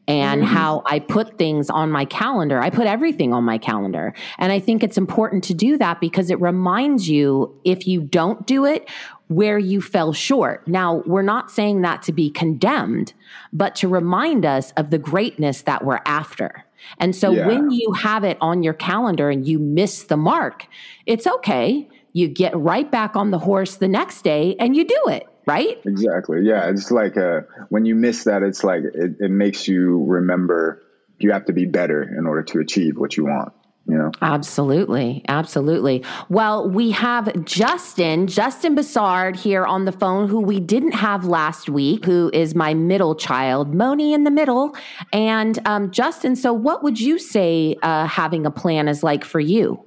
and 0.09 0.43
mm-hmm. 0.43 0.53
how 0.53 0.83
I 0.87 0.99
put 0.99 1.37
things 1.37 1.69
on 1.71 1.91
my 1.91 2.07
calendar. 2.07 2.61
I 2.61 2.71
put 2.71 2.87
everything 2.87 3.35
on 3.35 3.45
my 3.45 3.59
calendar. 3.59 4.15
And 4.39 4.51
I 4.51 4.59
think 4.59 4.83
it's 4.83 4.97
important 4.97 5.45
to 5.45 5.55
do 5.55 5.77
that 5.77 6.01
because 6.01 6.31
it 6.31 6.41
reminds 6.41 7.09
you 7.09 7.55
if 7.65 7.87
you 7.87 8.01
don't 8.01 8.45
do 8.47 8.65
it, 8.65 8.89
where 9.29 9.59
you 9.59 9.83
fell 9.83 10.15
short. 10.15 10.67
Now, 10.67 11.03
we're 11.05 11.21
not 11.21 11.51
saying 11.51 11.83
that 11.83 12.03
to 12.05 12.13
be 12.13 12.31
condemned, 12.31 13.13
but 13.53 13.77
to 13.77 13.89
remind 13.89 14.47
us 14.47 14.73
of 14.73 14.89
the 14.89 14.99
greatness 14.99 15.63
that 15.63 15.85
we're 15.85 16.01
after. 16.07 16.65
And 16.99 17.15
so 17.15 17.33
yeah. 17.33 17.47
when 17.47 17.71
you 17.71 17.93
have 17.93 18.25
it 18.25 18.39
on 18.41 18.63
your 18.63 18.73
calendar 18.73 19.29
and 19.29 19.47
you 19.47 19.59
miss 19.59 20.05
the 20.05 20.17
mark, 20.17 20.67
it's 21.05 21.27
okay. 21.27 21.87
You 22.15 22.29
get 22.29 22.57
right 22.57 22.91
back 22.91 23.17
on 23.17 23.31
the 23.31 23.39
horse 23.39 23.77
the 23.77 23.89
next 23.89 24.23
day 24.23 24.57
and 24.59 24.75
you 24.75 24.87
do 24.87 25.03
it 25.09 25.27
right? 25.49 25.81
Exactly. 25.87 26.43
Yeah. 26.43 26.71
It's 26.71 26.91
like 26.91 27.17
uh, 27.17 27.41
when 27.71 27.87
you 27.87 27.95
miss 27.95 28.25
that, 28.25 28.43
it's 28.43 28.63
like 28.63 28.83
it, 28.83 29.17
it 29.19 29.31
makes 29.31 29.67
you 29.67 30.05
remember 30.05 30.83
you 31.19 31.33
have 31.33 31.47
to 31.47 31.53
be 31.53 31.65
better 31.65 32.03
in 32.03 32.27
order 32.27 32.43
to 32.45 32.61
achieve 32.61 32.97
what 32.97 33.17
you 33.17 33.25
want. 33.25 33.53
You 33.87 33.97
know? 33.97 34.13
Absolutely. 34.21 35.25
Absolutely. 35.29 36.05
Well, 36.29 36.69
we 36.69 36.91
have 36.91 37.47
Justin, 37.47 38.27
Justin 38.27 38.77
Bassard 38.77 39.35
here 39.35 39.65
on 39.65 39.87
the 39.87 39.93
phone, 39.93 40.29
who 40.29 40.41
we 40.41 40.61
didn't 40.61 40.93
have 40.93 41.25
last 41.25 41.71
week, 41.71 42.05
who 42.05 42.31
is 42.35 42.55
my 42.55 42.75
middle 42.75 43.15
child, 43.15 43.75
Moni 43.75 44.13
in 44.13 44.25
the 44.25 44.31
middle. 44.31 44.77
And 45.11 45.59
um, 45.65 45.91
Justin, 45.91 46.37
so 46.37 46.53
what 46.53 46.83
would 46.83 47.01
you 47.01 47.19
say 47.19 47.77
uh, 47.83 48.07
having 48.07 48.45
a 48.45 48.51
plan 48.51 48.89
is 48.89 49.03
like 49.03 49.25
for 49.25 49.41
you? 49.41 49.83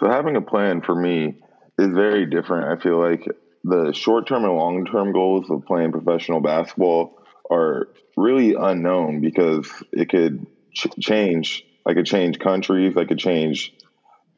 So, 0.00 0.08
having 0.08 0.34
a 0.34 0.42
plan 0.42 0.80
for 0.80 0.96
me 0.96 1.36
is 1.78 1.94
very 1.94 2.26
different. 2.26 2.76
I 2.76 2.82
feel 2.82 2.98
like 3.00 3.24
the 3.64 3.92
short 3.94 4.28
term 4.28 4.44
and 4.44 4.54
long 4.54 4.84
term 4.84 5.12
goals 5.12 5.50
of 5.50 5.64
playing 5.66 5.92
professional 5.92 6.40
basketball 6.40 7.12
are 7.50 7.88
really 8.16 8.54
unknown 8.54 9.20
because 9.20 9.68
it 9.92 10.08
could 10.08 10.46
ch- 10.74 10.86
change. 11.00 11.64
I 11.86 11.94
could 11.94 12.06
change 12.06 12.38
countries. 12.38 12.96
I 12.96 13.04
could 13.04 13.18
change 13.18 13.72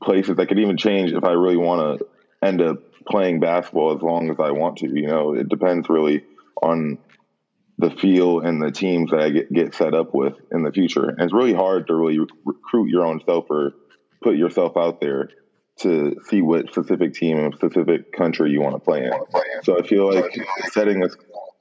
places. 0.02 0.38
I 0.38 0.47
could 0.47 0.61
even 0.61 0.76
change 0.76 1.12
if 1.12 1.25
I 1.25 1.33
really 1.33 1.56
want 1.56 1.99
to 1.99 2.06
end 2.47 2.62
up 2.62 2.78
playing 3.09 3.40
basketball 3.40 3.95
as 3.95 4.02
long 4.02 4.30
as 4.30 4.37
I 4.38 4.52
want 4.52 4.78
to. 4.78 4.88
You 4.88 5.09
know, 5.09 5.35
it 5.35 5.49
depends 5.49 5.88
really 5.88 6.23
on 6.62 6.99
the 7.78 7.90
feel 7.90 8.40
and 8.40 8.62
the 8.62 8.71
teams 8.71 9.11
that 9.11 9.21
I 9.21 9.30
get, 9.30 9.52
get 9.52 9.75
set 9.75 9.95
up 9.95 10.14
with 10.14 10.35
in 10.50 10.62
the 10.62 10.73
future. 10.73 11.09
And 11.09 11.21
it's 11.21 11.35
really 11.35 11.52
hard 11.52 11.88
to 11.88 11.95
really 11.95 12.18
recruit 12.45 12.88
your 12.88 13.04
own 13.04 13.21
self 13.26 13.45
or 13.50 13.73
put 14.23 14.37
yourself 14.37 14.76
out 14.76 15.00
there 15.00 15.28
to 15.78 16.16
see 16.28 16.40
what 16.42 16.68
specific 16.71 17.14
team 17.14 17.38
and 17.38 17.54
specific 17.54 18.12
country 18.12 18.50
you 18.50 18.61
want 18.61 18.75
to 18.75 18.80
play 18.80 19.04
in. 19.04 19.12
So 19.62 19.78
I 19.78 19.87
feel 19.87 20.12
like 20.12 20.37
setting 20.73 21.02
a, 21.02 21.09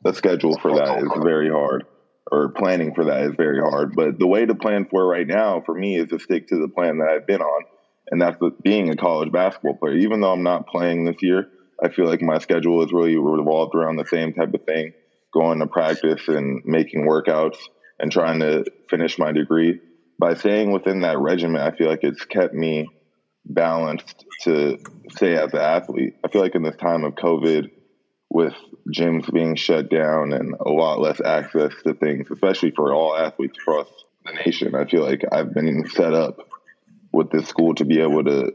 a 0.10 0.14
schedule 0.14 0.58
for 0.60 0.76
that 0.76 1.00
is 1.00 1.12
very 1.22 1.50
hard, 1.50 1.86
or 2.32 2.50
planning 2.50 2.94
for 2.94 3.06
that 3.06 3.24
is 3.24 3.34
very 3.36 3.60
hard. 3.60 3.94
But 3.96 4.18
the 4.20 4.28
way 4.28 4.46
to 4.46 4.56
plan 4.56 4.88
for 4.90 5.06
right 5.06 5.28
now, 5.28 5.62
for 5.66 5.76
me, 5.76 5.98
is 5.98 6.10
to 6.10 6.20
stick 6.20 6.48
to 6.48 6.56
the 6.56 6.70
plan 6.70 7.00
that 7.00 7.10
I've 7.10 7.28
been 7.28 7.42
on, 7.42 7.64
and 8.10 8.22
that's 8.22 8.38
being 8.64 8.90
a 8.90 8.96
college 8.96 9.32
basketball 9.32 9.76
player. 9.76 9.98
Even 9.98 10.22
though 10.22 10.32
I'm 10.32 10.44
not 10.44 10.68
playing 10.68 11.06
this 11.06 11.22
year, 11.22 11.50
I 11.84 11.90
feel 11.90 12.06
like 12.06 12.22
my 12.22 12.40
schedule 12.40 12.84
is 12.84 12.94
really 12.94 13.18
revolved 13.18 13.76
around 13.76 13.98
the 13.98 14.06
same 14.06 14.34
type 14.34 14.54
of 14.54 14.64
thing 14.66 14.94
going 15.34 15.60
to 15.60 15.68
practice 15.68 16.30
and 16.30 16.62
making 16.64 17.06
workouts 17.06 17.58
and 18.00 18.12
trying 18.12 18.40
to 18.40 18.64
finish 18.90 19.20
my 19.20 19.34
degree. 19.34 19.80
By 20.18 20.36
staying 20.36 20.72
within 20.72 21.02
that 21.02 21.20
regimen, 21.20 21.62
I 21.62 21.76
feel 21.76 21.90
like 21.90 22.04
it's 22.04 22.24
kept 22.24 22.54
me 22.54 22.88
balanced 23.46 24.26
to 24.42 24.78
stay 25.12 25.36
as 25.36 25.54
an 25.54 25.60
athlete. 25.60 26.16
I 26.24 26.28
feel 26.30 26.42
like 26.42 26.56
in 26.56 26.64
this 26.64 26.76
time 26.78 27.04
of 27.04 27.14
COVID, 27.16 27.70
with 28.30 28.54
gyms 28.94 29.32
being 29.32 29.56
shut 29.56 29.90
down 29.90 30.34
and 30.34 30.56
a 30.60 30.70
lot 30.70 31.00
less 31.00 31.22
access 31.22 31.72
to 31.84 31.94
things, 31.94 32.28
especially 32.32 32.72
for 32.72 32.94
all 32.94 33.16
athletes 33.16 33.58
across 33.58 33.88
the 34.26 34.34
nation, 34.46 34.76
I 34.76 34.86
feel 34.86 35.04
like 35.04 35.24
I've 35.32 35.54
been 35.54 35.88
set 35.88 36.14
up 36.14 36.40
with 37.14 37.32
this 37.32 37.48
school 37.48 37.76
to 37.76 37.86
be 37.86 38.02
able 38.02 38.24
to 38.26 38.52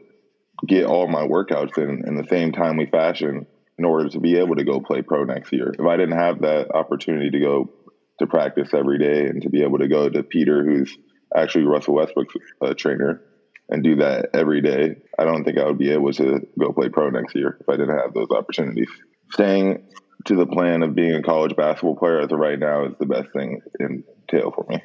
get 0.67 0.85
all 0.85 1.09
my 1.09 1.23
workouts 1.23 1.79
in 1.79 2.05
in 2.07 2.17
the 2.17 2.27
same 2.29 2.53
timely 2.53 2.87
fashion 2.87 3.47
in 3.79 3.85
order 3.87 4.11
to 4.11 4.21
be 4.21 4.37
able 4.37 4.57
to 4.57 4.65
go 4.65 4.81
play 4.81 5.01
pro 5.01 5.25
next 5.25 5.53
year. 5.53 5.73
If 5.79 5.87
I 5.87 5.97
didn't 5.97 6.19
have 6.19 6.43
that 6.43 6.75
opportunity 6.75 7.31
to 7.31 7.41
go 7.41 7.71
to 8.19 8.27
practice 8.27 8.75
every 8.75 8.99
day 8.99 9.27
and 9.29 9.41
to 9.43 9.49
be 9.49 9.63
able 9.63 9.79
to 9.79 9.89
go 9.89 10.11
to 10.11 10.23
Peter, 10.23 10.63
who's 10.63 10.95
actually 11.35 11.65
Russell 11.65 11.95
Westbrook's 11.95 12.35
uh, 12.61 12.75
trainer, 12.75 13.23
and 13.71 13.83
do 13.83 13.97
that 13.97 14.31
every 14.35 14.61
day, 14.61 14.97
I 15.19 15.25
don't 15.25 15.45
think 15.45 15.59
I 15.59 15.65
would 15.65 15.79
be 15.79 15.93
able 15.93 16.13
to 16.15 16.47
go 16.59 16.73
play 16.73 16.89
pro 16.89 17.11
next 17.11 17.35
year 17.35 17.57
if 17.61 17.69
I 17.69 17.77
didn't 17.77 17.97
have 17.97 18.13
those 18.13 18.31
opportunities. 18.31 18.89
Staying 19.33 19.85
to 20.27 20.37
the 20.37 20.47
plan 20.47 20.83
of 20.83 20.95
being 20.95 21.15
a 21.15 21.23
college 21.23 21.57
basketball 21.57 21.97
player 21.97 22.21
as 22.21 22.33
of 22.33 22.39
right 22.39 22.59
now 22.59 22.87
is 22.87 22.95
the 22.99 23.07
best 23.07 23.33
thing 23.33 23.61
in 23.79 24.05
tail 24.29 24.53
for 24.55 24.67
me. 24.69 24.83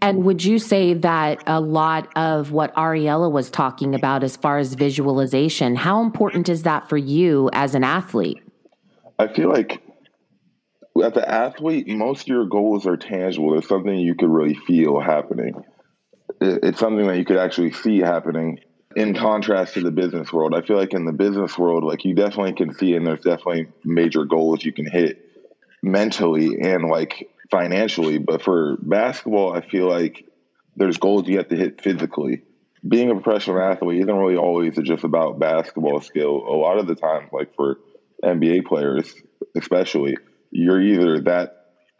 And 0.00 0.24
would 0.24 0.42
you 0.42 0.58
say 0.58 0.94
that 0.94 1.42
a 1.46 1.60
lot 1.60 2.10
of 2.16 2.52
what 2.52 2.74
Ariella 2.76 3.30
was 3.30 3.50
talking 3.50 3.94
about 3.94 4.22
as 4.22 4.36
far 4.36 4.58
as 4.58 4.72
visualization, 4.74 5.76
how 5.76 6.00
important 6.02 6.48
is 6.48 6.62
that 6.62 6.88
for 6.88 6.96
you 6.96 7.50
as 7.52 7.74
an 7.74 7.84
athlete? 7.84 8.42
I 9.18 9.28
feel 9.28 9.50
like 9.50 9.82
as 11.02 11.16
an 11.16 11.24
athlete, 11.24 11.88
most 11.88 12.22
of 12.22 12.28
your 12.28 12.46
goals 12.46 12.86
are 12.86 12.96
tangible. 12.96 13.58
It's 13.58 13.68
something 13.68 13.98
you 13.98 14.14
could 14.14 14.30
really 14.30 14.54
feel 14.54 14.98
happening. 15.00 15.62
It's 16.40 16.78
something 16.78 17.06
that 17.06 17.18
you 17.18 17.24
could 17.24 17.36
actually 17.36 17.72
see 17.72 17.98
happening 17.98 18.58
in 18.96 19.14
contrast 19.14 19.74
to 19.74 19.82
the 19.82 19.90
business 19.90 20.32
world. 20.32 20.54
I 20.54 20.62
feel 20.62 20.76
like 20.76 20.94
in 20.94 21.04
the 21.04 21.12
business 21.12 21.56
world, 21.58 21.84
like 21.84 22.04
you 22.04 22.14
definitely 22.14 22.54
can 22.54 22.74
see, 22.74 22.94
and 22.94 23.06
there's 23.06 23.20
definitely 23.20 23.68
major 23.84 24.24
goals 24.24 24.64
you 24.64 24.72
can 24.72 24.90
hit 24.90 25.18
mentally 25.82 26.60
and 26.60 26.88
like 26.88 27.28
financially, 27.50 28.18
but 28.18 28.42
for 28.42 28.76
basketball, 28.80 29.52
I 29.52 29.60
feel 29.60 29.88
like 29.88 30.24
there's 30.76 30.98
goals 30.98 31.28
you 31.28 31.38
have 31.38 31.48
to 31.48 31.56
hit 31.56 31.80
physically. 31.82 32.42
Being 32.86 33.10
a 33.10 33.20
professional 33.20 33.60
athlete 33.60 34.00
isn't 34.00 34.14
really 34.14 34.36
always 34.36 34.76
just 34.82 35.04
about 35.04 35.38
basketball 35.38 36.00
skill. 36.00 36.36
A 36.36 36.56
lot 36.56 36.78
of 36.78 36.86
the 36.86 36.94
times, 36.94 37.28
like 37.32 37.54
for 37.54 37.76
NBA 38.24 38.64
players, 38.64 39.14
especially, 39.56 40.16
you're 40.50 40.80
either 40.80 41.20
that 41.22 41.50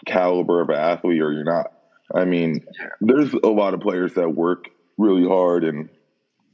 caliber 0.07 0.63
of 0.63 0.71
an 0.71 0.77
athlete 0.77 1.21
or 1.21 1.33
you're 1.33 1.45
not. 1.45 1.67
I 2.15 2.25
mean, 2.25 2.65
there's 3.01 3.33
a 3.33 3.49
lot 3.49 3.75
of 3.75 3.81
players 3.81 4.15
that 4.15 4.31
work 4.31 4.69
really 4.99 5.27
hard 5.27 5.65
and 5.65 5.89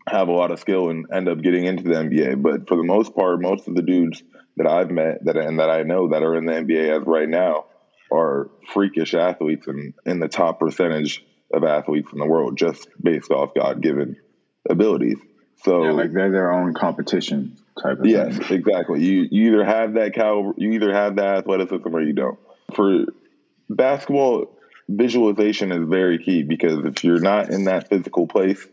have 0.09 0.29
a 0.29 0.33
lot 0.33 0.51
of 0.51 0.61
skill 0.61 0.91
and 0.91 1.07
end 1.13 1.29
up 1.29 1.41
getting 1.43 1.65
into 1.65 1.83
the 1.83 1.95
NBA. 1.95 2.43
But 2.43 2.69
for 2.69 2.77
the 2.77 2.85
most 2.85 3.15
part, 3.15 3.41
most 3.41 3.67
of 3.69 3.75
the 3.75 3.83
dudes 3.83 4.23
that 4.57 4.67
I've 4.67 4.91
met 4.91 5.25
that 5.25 5.37
and 5.37 5.59
that 5.59 5.71
I 5.71 5.83
know 5.83 6.09
that 6.09 6.23
are 6.23 6.37
in 6.37 6.47
the 6.47 6.53
NBA 6.53 7.01
as 7.01 7.07
right 7.07 7.29
now 7.29 7.67
are 8.13 8.49
freakish 8.73 9.15
athletes 9.15 9.67
and 9.67 9.95
in 10.05 10.21
the 10.21 10.29
top 10.29 10.61
percentage 10.61 11.25
of 11.53 11.65
athletes 11.65 12.13
in 12.13 12.19
the 12.19 12.27
world 12.27 12.57
just 12.57 12.89
based 13.03 13.31
off 13.31 13.55
God 13.55 13.83
given 13.83 14.17
abilities. 14.69 15.19
So 15.65 15.85
yeah, 15.85 15.91
like 15.93 16.13
they're 16.13 16.31
their 16.31 16.53
own 16.53 16.75
competition 16.75 17.57
type 17.83 17.99
of 17.99 18.03
thing. 18.03 18.11
yes, 18.11 18.37
thing. 18.37 18.59
exactly. 18.59 19.03
You 19.03 19.27
you 19.31 19.49
either 19.49 19.65
have 19.65 19.95
that 19.95 20.15
caliber, 20.15 20.53
you 20.57 20.73
either 20.73 20.93
have 20.93 21.17
that 21.17 21.39
athleticism 21.39 21.89
or 21.89 22.03
you 22.03 22.13
don't. 22.13 22.39
For 22.75 23.07
basketball, 23.69 24.56
visualization 24.89 25.73
is 25.73 25.89
very 25.89 26.23
key 26.23 26.43
because 26.43 26.85
if 26.85 27.05
you're 27.05 27.21
not 27.21 27.51
in 27.51 27.65
that 27.65 27.89
physical 27.89 28.27
place 28.27 28.67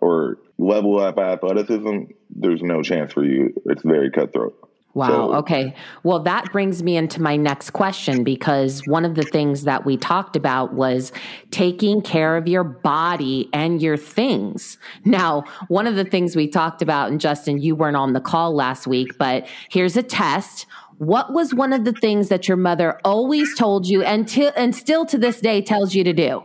or 0.00 0.38
level 0.58 0.98
up 0.98 1.18
athleticism, 1.18 2.04
there's 2.30 2.62
no 2.62 2.82
chance 2.82 3.12
for 3.12 3.24
you. 3.24 3.54
It's 3.66 3.82
very 3.82 4.10
cutthroat. 4.10 4.58
Wow. 4.94 5.08
So, 5.08 5.34
okay. 5.36 5.74
Well, 6.02 6.20
that 6.20 6.52
brings 6.52 6.82
me 6.82 6.96
into 6.96 7.22
my 7.22 7.36
next 7.36 7.70
question 7.70 8.24
because 8.24 8.86
one 8.86 9.06
of 9.06 9.14
the 9.14 9.22
things 9.22 9.62
that 9.62 9.86
we 9.86 9.96
talked 9.96 10.36
about 10.36 10.74
was 10.74 11.12
taking 11.50 12.02
care 12.02 12.36
of 12.36 12.46
your 12.46 12.64
body 12.64 13.48
and 13.54 13.80
your 13.80 13.96
things. 13.96 14.76
Now, 15.04 15.44
one 15.68 15.86
of 15.86 15.96
the 15.96 16.04
things 16.04 16.36
we 16.36 16.46
talked 16.46 16.82
about, 16.82 17.10
and 17.10 17.18
Justin, 17.18 17.58
you 17.58 17.74
weren't 17.74 17.96
on 17.96 18.12
the 18.12 18.20
call 18.20 18.54
last 18.54 18.86
week, 18.86 19.16
but 19.16 19.46
here's 19.70 19.96
a 19.96 20.02
test. 20.02 20.66
What 21.02 21.32
was 21.32 21.52
one 21.52 21.72
of 21.72 21.84
the 21.84 21.92
things 21.92 22.28
that 22.28 22.46
your 22.46 22.56
mother 22.56 23.00
always 23.04 23.56
told 23.56 23.88
you 23.88 24.04
and, 24.04 24.28
t- 24.28 24.52
and 24.54 24.72
still 24.72 25.04
to 25.06 25.18
this 25.18 25.40
day 25.40 25.60
tells 25.60 25.96
you 25.96 26.04
to 26.04 26.12
do? 26.12 26.44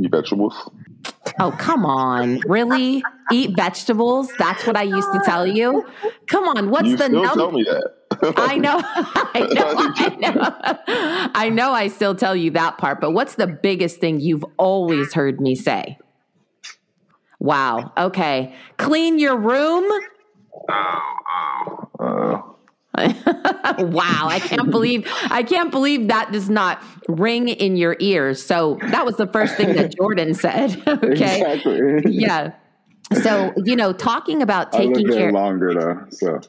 Eat 0.00 0.12
vegetables. 0.12 0.70
Oh, 1.40 1.50
come 1.58 1.84
on. 1.84 2.38
Really? 2.46 3.02
Eat 3.32 3.56
vegetables? 3.56 4.30
That's 4.38 4.64
what 4.64 4.76
I 4.76 4.84
used 4.84 5.12
to 5.12 5.20
tell 5.24 5.44
you? 5.44 5.84
Come 6.28 6.44
on. 6.44 6.70
What's 6.70 6.90
you 6.90 6.96
the 6.96 7.08
number? 7.08 7.34
tell 7.34 7.50
me 7.50 7.64
that. 7.64 8.34
I 8.36 8.58
know. 8.58 8.80
I 8.84 9.40
know. 9.50 9.74
I 9.96 10.16
know. 10.20 11.30
I 11.34 11.48
know 11.48 11.72
I 11.72 11.88
still 11.88 12.14
tell 12.14 12.36
you 12.36 12.52
that 12.52 12.78
part, 12.78 13.00
but 13.00 13.10
what's 13.10 13.34
the 13.34 13.48
biggest 13.48 13.98
thing 13.98 14.20
you've 14.20 14.44
always 14.56 15.12
heard 15.14 15.40
me 15.40 15.56
say? 15.56 15.98
Wow. 17.40 17.92
Okay. 17.98 18.54
Clean 18.76 19.18
your 19.18 19.36
room. 19.36 19.90
Oh, 20.70 21.16
oh. 21.28 21.88
Uh. 21.98 22.51
wow, 22.98 24.28
I 24.28 24.38
can't 24.38 24.70
believe 24.70 25.10
I 25.30 25.42
can't 25.42 25.70
believe 25.70 26.08
that 26.08 26.30
does 26.30 26.50
not 26.50 26.82
ring 27.08 27.48
in 27.48 27.76
your 27.76 27.96
ears. 28.00 28.44
So 28.44 28.78
that 28.90 29.06
was 29.06 29.16
the 29.16 29.26
first 29.26 29.56
thing 29.56 29.74
that 29.76 29.96
Jordan 29.96 30.34
said. 30.34 30.76
okay. 30.86 31.40
Exactly. 31.40 32.12
Yeah. 32.12 32.52
So, 33.22 33.52
you 33.64 33.76
know, 33.76 33.92
talking 33.92 34.42
about 34.42 34.72
taking 34.72 35.06
care 35.06 35.32
longer 35.32 35.74
though. 35.74 36.06
So 36.10 36.40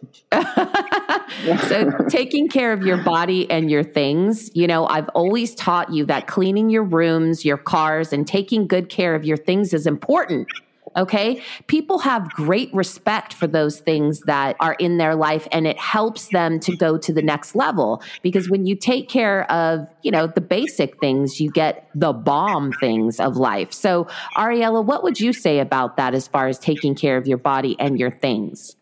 So 1.67 1.91
taking 2.09 2.47
care 2.49 2.73
of 2.73 2.83
your 2.83 2.97
body 2.97 3.49
and 3.49 3.71
your 3.71 3.83
things, 3.83 4.51
you 4.53 4.67
know, 4.67 4.85
I've 4.87 5.09
always 5.09 5.55
taught 5.55 5.93
you 5.93 6.05
that 6.05 6.27
cleaning 6.27 6.69
your 6.69 6.83
rooms, 6.83 7.43
your 7.45 7.57
cars 7.57 8.13
and 8.13 8.27
taking 8.27 8.67
good 8.67 8.89
care 8.89 9.15
of 9.15 9.25
your 9.25 9.37
things 9.37 9.73
is 9.73 9.87
important. 9.87 10.47
Okay. 10.95 11.41
People 11.67 11.99
have 11.99 12.29
great 12.31 12.73
respect 12.73 13.33
for 13.33 13.47
those 13.47 13.79
things 13.79 14.21
that 14.21 14.55
are 14.59 14.73
in 14.73 14.97
their 14.97 15.15
life 15.15 15.47
and 15.51 15.65
it 15.65 15.77
helps 15.79 16.27
them 16.27 16.59
to 16.61 16.75
go 16.75 16.97
to 16.97 17.11
the 17.11 17.21
next 17.21 17.55
level 17.55 18.01
because 18.21 18.49
when 18.49 18.65
you 18.65 18.75
take 18.75 19.09
care 19.09 19.49
of, 19.51 19.87
you 20.03 20.11
know, 20.11 20.27
the 20.27 20.41
basic 20.41 20.99
things, 20.99 21.39
you 21.39 21.49
get 21.51 21.89
the 21.95 22.13
bomb 22.13 22.71
things 22.73 23.19
of 23.19 23.37
life. 23.37 23.73
So, 23.73 24.07
Ariella, 24.35 24.85
what 24.85 25.03
would 25.03 25.19
you 25.19 25.33
say 25.33 25.59
about 25.59 25.97
that 25.97 26.13
as 26.13 26.27
far 26.27 26.47
as 26.47 26.59
taking 26.59 26.95
care 26.95 27.17
of 27.17 27.27
your 27.27 27.39
body 27.39 27.75
and 27.79 27.99
your 27.99 28.11
things? 28.11 28.75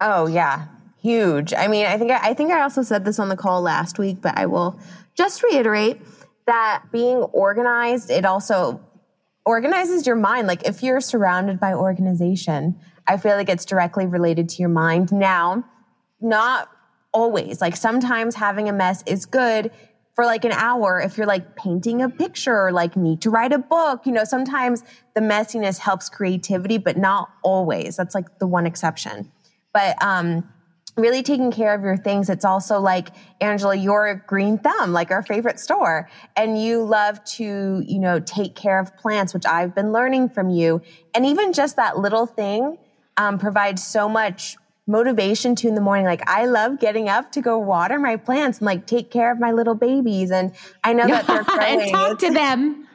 Oh, 0.00 0.26
yeah. 0.26 0.66
Huge. 1.00 1.54
I 1.54 1.68
mean, 1.68 1.86
I 1.86 1.96
think 1.98 2.10
I 2.10 2.34
think 2.34 2.50
I 2.50 2.62
also 2.62 2.82
said 2.82 3.04
this 3.04 3.20
on 3.20 3.28
the 3.28 3.36
call 3.36 3.62
last 3.62 3.98
week, 3.98 4.20
but 4.20 4.36
I 4.36 4.46
will 4.46 4.80
just 5.14 5.42
reiterate 5.42 6.00
that 6.46 6.84
being 6.90 7.18
organized, 7.18 8.10
it 8.10 8.24
also 8.24 8.80
organizes 9.46 10.06
your 10.06 10.16
mind. 10.16 10.48
Like 10.48 10.66
if 10.66 10.82
you're 10.82 11.00
surrounded 11.00 11.58
by 11.58 11.72
organization, 11.72 12.78
I 13.06 13.16
feel 13.16 13.36
like 13.36 13.48
it's 13.48 13.64
directly 13.64 14.04
related 14.04 14.48
to 14.50 14.56
your 14.58 14.68
mind. 14.68 15.12
Now, 15.12 15.64
not 16.20 16.68
always. 17.12 17.60
Like 17.60 17.76
sometimes 17.76 18.34
having 18.34 18.68
a 18.68 18.72
mess 18.72 19.02
is 19.06 19.24
good 19.24 19.70
for 20.14 20.24
like 20.24 20.44
an 20.44 20.52
hour 20.52 21.00
if 21.00 21.16
you're 21.16 21.26
like 21.26 21.56
painting 21.56 22.02
a 22.02 22.08
picture 22.08 22.54
or 22.54 22.72
like 22.72 22.96
need 22.96 23.22
to 23.22 23.30
write 23.30 23.52
a 23.52 23.58
book. 23.58 24.04
You 24.04 24.12
know, 24.12 24.24
sometimes 24.24 24.82
the 25.14 25.20
messiness 25.20 25.78
helps 25.78 26.08
creativity, 26.08 26.78
but 26.78 26.96
not 26.96 27.30
always. 27.44 27.96
That's 27.96 28.14
like 28.14 28.38
the 28.38 28.46
one 28.46 28.66
exception. 28.66 29.30
But 29.72 30.02
um 30.02 30.48
really 30.96 31.22
taking 31.22 31.50
care 31.50 31.74
of 31.74 31.82
your 31.82 31.96
things. 31.96 32.30
It's 32.30 32.44
also 32.44 32.80
like, 32.80 33.10
Angela, 33.40 33.74
you're 33.74 34.06
a 34.06 34.16
green 34.16 34.58
thumb, 34.58 34.92
like 34.92 35.10
our 35.10 35.22
favorite 35.22 35.60
store. 35.60 36.08
And 36.34 36.60
you 36.60 36.82
love 36.82 37.22
to, 37.24 37.82
you 37.86 37.98
know, 37.98 38.18
take 38.20 38.54
care 38.54 38.78
of 38.78 38.96
plants, 38.96 39.34
which 39.34 39.46
I've 39.46 39.74
been 39.74 39.92
learning 39.92 40.30
from 40.30 40.48
you. 40.48 40.80
And 41.14 41.26
even 41.26 41.52
just 41.52 41.76
that 41.76 41.98
little 41.98 42.26
thing 42.26 42.78
um, 43.16 43.38
provides 43.38 43.86
so 43.86 44.08
much 44.08 44.56
motivation 44.86 45.54
to 45.56 45.68
in 45.68 45.74
the 45.74 45.80
morning. 45.80 46.06
Like 46.06 46.28
I 46.28 46.46
love 46.46 46.78
getting 46.78 47.08
up 47.08 47.32
to 47.32 47.40
go 47.40 47.58
water 47.58 47.98
my 47.98 48.16
plants 48.16 48.58
and 48.58 48.66
like 48.66 48.86
take 48.86 49.10
care 49.10 49.32
of 49.32 49.40
my 49.40 49.52
little 49.52 49.74
babies. 49.74 50.30
And 50.30 50.52
I 50.84 50.92
know 50.92 51.06
that 51.08 51.26
they're 51.26 51.42
growing. 51.44 51.82
and 51.82 51.90
talk 51.90 52.18
to 52.20 52.30
them. 52.30 52.85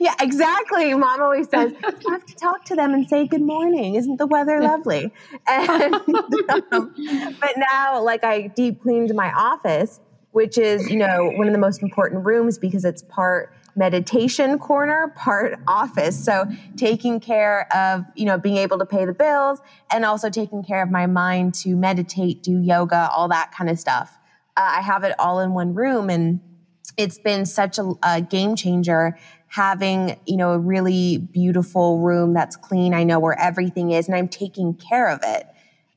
Yeah, 0.00 0.14
exactly. 0.20 0.94
Mom 0.94 1.20
always 1.20 1.48
says, 1.48 1.72
you 2.00 2.10
have 2.10 2.24
to 2.24 2.34
talk 2.34 2.64
to 2.66 2.76
them 2.76 2.94
and 2.94 3.08
say 3.08 3.26
good 3.26 3.42
morning. 3.42 3.94
Isn't 3.94 4.16
the 4.16 4.26
weather 4.26 4.60
lovely? 4.60 5.12
And, 5.46 5.94
um, 6.72 7.36
but 7.40 7.54
now, 7.56 8.02
like, 8.02 8.24
I 8.24 8.48
deep 8.48 8.82
cleaned 8.82 9.14
my 9.14 9.32
office, 9.32 10.00
which 10.32 10.58
is, 10.58 10.88
you 10.90 10.96
know, 10.96 11.30
one 11.36 11.46
of 11.46 11.52
the 11.52 11.58
most 11.58 11.82
important 11.82 12.24
rooms 12.24 12.58
because 12.58 12.84
it's 12.84 13.02
part 13.02 13.52
meditation 13.76 14.58
corner, 14.58 15.12
part 15.16 15.58
office. 15.66 16.22
So 16.22 16.46
taking 16.76 17.20
care 17.20 17.66
of, 17.74 18.04
you 18.14 18.24
know, 18.24 18.38
being 18.38 18.56
able 18.56 18.78
to 18.78 18.86
pay 18.86 19.04
the 19.04 19.12
bills 19.12 19.60
and 19.92 20.04
also 20.04 20.30
taking 20.30 20.62
care 20.62 20.82
of 20.82 20.90
my 20.90 21.06
mind 21.06 21.54
to 21.56 21.74
meditate, 21.74 22.42
do 22.42 22.60
yoga, 22.60 23.10
all 23.14 23.28
that 23.28 23.52
kind 23.52 23.68
of 23.68 23.78
stuff. 23.78 24.18
Uh, 24.56 24.74
I 24.76 24.80
have 24.80 25.02
it 25.02 25.14
all 25.18 25.40
in 25.40 25.52
one 25.52 25.74
room 25.74 26.08
and 26.08 26.40
it's 26.96 27.18
been 27.18 27.44
such 27.44 27.78
a, 27.78 27.92
a 28.02 28.20
game 28.20 28.54
changer 28.54 29.18
having, 29.54 30.16
you 30.26 30.36
know, 30.36 30.50
a 30.50 30.58
really 30.58 31.16
beautiful 31.16 32.00
room 32.00 32.34
that's 32.34 32.56
clean. 32.56 32.92
I 32.92 33.04
know 33.04 33.20
where 33.20 33.38
everything 33.38 33.92
is 33.92 34.08
and 34.08 34.16
I'm 34.16 34.26
taking 34.26 34.74
care 34.74 35.08
of 35.08 35.20
it. 35.22 35.46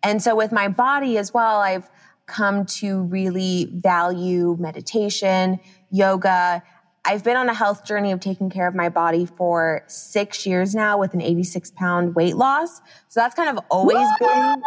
And 0.03 0.21
so 0.21 0.35
with 0.35 0.51
my 0.51 0.67
body 0.67 1.17
as 1.17 1.33
well, 1.33 1.57
I've 1.57 1.89
come 2.27 2.67
to 2.67 3.01
really 3.01 3.67
value 3.73 4.55
meditation, 4.59 5.59
yoga. 5.89 6.61
I've 7.03 7.23
been 7.23 7.35
on 7.35 7.49
a 7.49 7.53
health 7.55 7.83
journey 7.83 8.11
of 8.11 8.19
taking 8.19 8.51
care 8.51 8.67
of 8.67 8.75
my 8.75 8.89
body 8.89 9.25
for 9.25 9.83
six 9.87 10.45
years 10.45 10.75
now 10.75 10.99
with 10.99 11.15
an 11.15 11.21
86 11.21 11.71
pound 11.71 12.13
weight 12.13 12.35
loss. 12.35 12.77
So 13.07 13.21
that's 13.21 13.33
kind 13.33 13.57
of 13.57 13.65
always 13.71 14.07
been 14.19 14.63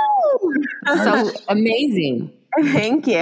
so 1.04 1.30
amazing. 1.46 2.32
Thank 2.60 3.06
you. 3.06 3.20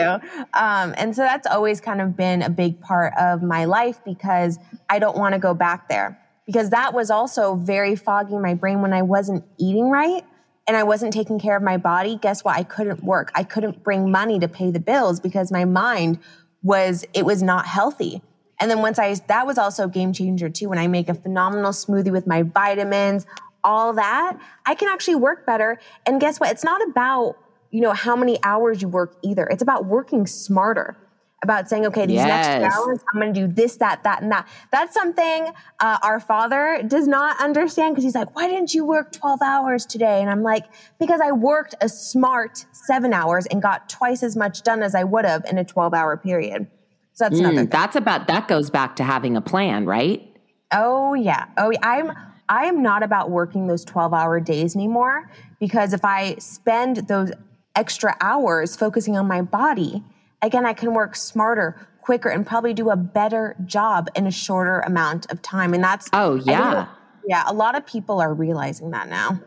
Um, 0.54 0.94
and 0.96 1.14
so 1.14 1.22
that's 1.22 1.46
always 1.46 1.80
kind 1.80 2.00
of 2.00 2.16
been 2.16 2.42
a 2.42 2.50
big 2.50 2.80
part 2.80 3.12
of 3.18 3.42
my 3.42 3.66
life 3.66 4.00
because 4.04 4.58
I 4.88 4.98
don't 4.98 5.16
want 5.16 5.34
to 5.34 5.38
go 5.38 5.54
back 5.54 5.88
there. 5.88 6.18
Because 6.46 6.70
that 6.70 6.94
was 6.94 7.10
also 7.10 7.56
very 7.56 7.94
fogging 7.94 8.40
my 8.40 8.54
brain 8.54 8.80
when 8.80 8.94
I 8.94 9.02
wasn't 9.02 9.44
eating 9.58 9.90
right 9.90 10.24
and 10.66 10.76
I 10.76 10.82
wasn't 10.82 11.12
taking 11.12 11.38
care 11.38 11.56
of 11.56 11.62
my 11.62 11.76
body. 11.76 12.16
Guess 12.16 12.42
what? 12.42 12.56
I 12.56 12.62
couldn't 12.62 13.04
work. 13.04 13.30
I 13.34 13.42
couldn't 13.42 13.84
bring 13.84 14.10
money 14.10 14.38
to 14.38 14.48
pay 14.48 14.70
the 14.70 14.80
bills 14.80 15.20
because 15.20 15.52
my 15.52 15.66
mind 15.66 16.20
was, 16.62 17.04
it 17.12 17.26
was 17.26 17.42
not 17.42 17.66
healthy. 17.66 18.22
And 18.60 18.70
then 18.70 18.80
once 18.80 18.98
I, 18.98 19.14
that 19.28 19.46
was 19.46 19.58
also 19.58 19.84
a 19.84 19.88
game 19.88 20.14
changer 20.14 20.48
too. 20.48 20.70
When 20.70 20.78
I 20.78 20.86
make 20.86 21.10
a 21.10 21.14
phenomenal 21.14 21.72
smoothie 21.72 22.10
with 22.10 22.26
my 22.26 22.42
vitamins, 22.42 23.26
all 23.62 23.92
that, 23.92 24.38
I 24.64 24.74
can 24.74 24.88
actually 24.88 25.16
work 25.16 25.44
better. 25.44 25.78
And 26.06 26.18
guess 26.18 26.40
what? 26.40 26.50
It's 26.50 26.64
not 26.64 26.80
about 26.88 27.36
you 27.70 27.80
know, 27.80 27.92
how 27.92 28.16
many 28.16 28.38
hours 28.42 28.82
you 28.82 28.88
work 28.88 29.16
either. 29.22 29.46
It's 29.46 29.62
about 29.62 29.86
working 29.86 30.26
smarter, 30.26 30.96
about 31.42 31.68
saying, 31.68 31.86
okay, 31.86 32.06
these 32.06 32.16
yes. 32.16 32.60
next 32.60 32.74
hours, 32.74 33.00
I'm 33.12 33.20
going 33.20 33.32
to 33.32 33.40
do 33.40 33.52
this, 33.52 33.76
that, 33.76 34.02
that, 34.04 34.22
and 34.22 34.32
that. 34.32 34.48
That's 34.72 34.94
something 34.94 35.52
uh, 35.80 35.98
our 36.02 36.18
father 36.18 36.82
does 36.86 37.06
not 37.06 37.40
understand 37.40 37.94
because 37.94 38.04
he's 38.04 38.14
like, 38.14 38.34
why 38.34 38.48
didn't 38.48 38.74
you 38.74 38.84
work 38.84 39.12
12 39.12 39.40
hours 39.42 39.86
today? 39.86 40.20
And 40.20 40.30
I'm 40.30 40.42
like, 40.42 40.64
because 40.98 41.20
I 41.20 41.32
worked 41.32 41.74
a 41.80 41.88
smart 41.88 42.64
seven 42.72 43.12
hours 43.12 43.46
and 43.46 43.62
got 43.62 43.88
twice 43.88 44.22
as 44.22 44.36
much 44.36 44.62
done 44.62 44.82
as 44.82 44.94
I 44.94 45.04
would 45.04 45.24
have 45.24 45.44
in 45.48 45.58
a 45.58 45.64
12 45.64 45.94
hour 45.94 46.16
period. 46.16 46.66
So 47.12 47.24
that's 47.24 47.36
mm, 47.36 47.40
another. 47.40 47.56
Thing. 47.56 47.68
That's 47.68 47.96
about, 47.96 48.26
that 48.28 48.48
goes 48.48 48.70
back 48.70 48.96
to 48.96 49.04
having 49.04 49.36
a 49.36 49.40
plan, 49.40 49.84
right? 49.86 50.24
Oh, 50.72 51.14
yeah. 51.14 51.46
Oh, 51.56 51.72
I'm, 51.82 52.12
I 52.48 52.64
am 52.64 52.82
not 52.82 53.02
about 53.02 53.30
working 53.30 53.66
those 53.66 53.84
12 53.84 54.12
hour 54.12 54.40
days 54.40 54.74
anymore 54.74 55.30
because 55.60 55.92
if 55.92 56.04
I 56.04 56.36
spend 56.36 57.08
those 57.08 57.30
extra 57.78 58.16
hours 58.20 58.74
focusing 58.74 59.16
on 59.16 59.26
my 59.28 59.40
body, 59.40 60.02
again, 60.42 60.66
I 60.66 60.72
can 60.72 60.92
work 60.92 61.14
smarter, 61.14 61.88
quicker, 62.02 62.28
and 62.28 62.44
probably 62.44 62.74
do 62.74 62.90
a 62.90 62.96
better 62.96 63.54
job 63.64 64.08
in 64.16 64.26
a 64.26 64.32
shorter 64.32 64.80
amount 64.80 65.30
of 65.30 65.40
time. 65.42 65.72
And 65.72 65.82
that's, 65.82 66.08
oh, 66.12 66.34
yeah. 66.34 66.88
yeah, 67.26 67.44
a 67.46 67.54
lot 67.54 67.76
of 67.76 67.86
people 67.86 68.20
are 68.20 68.34
realizing 68.34 68.90
that 68.90 69.08
now. 69.08 69.40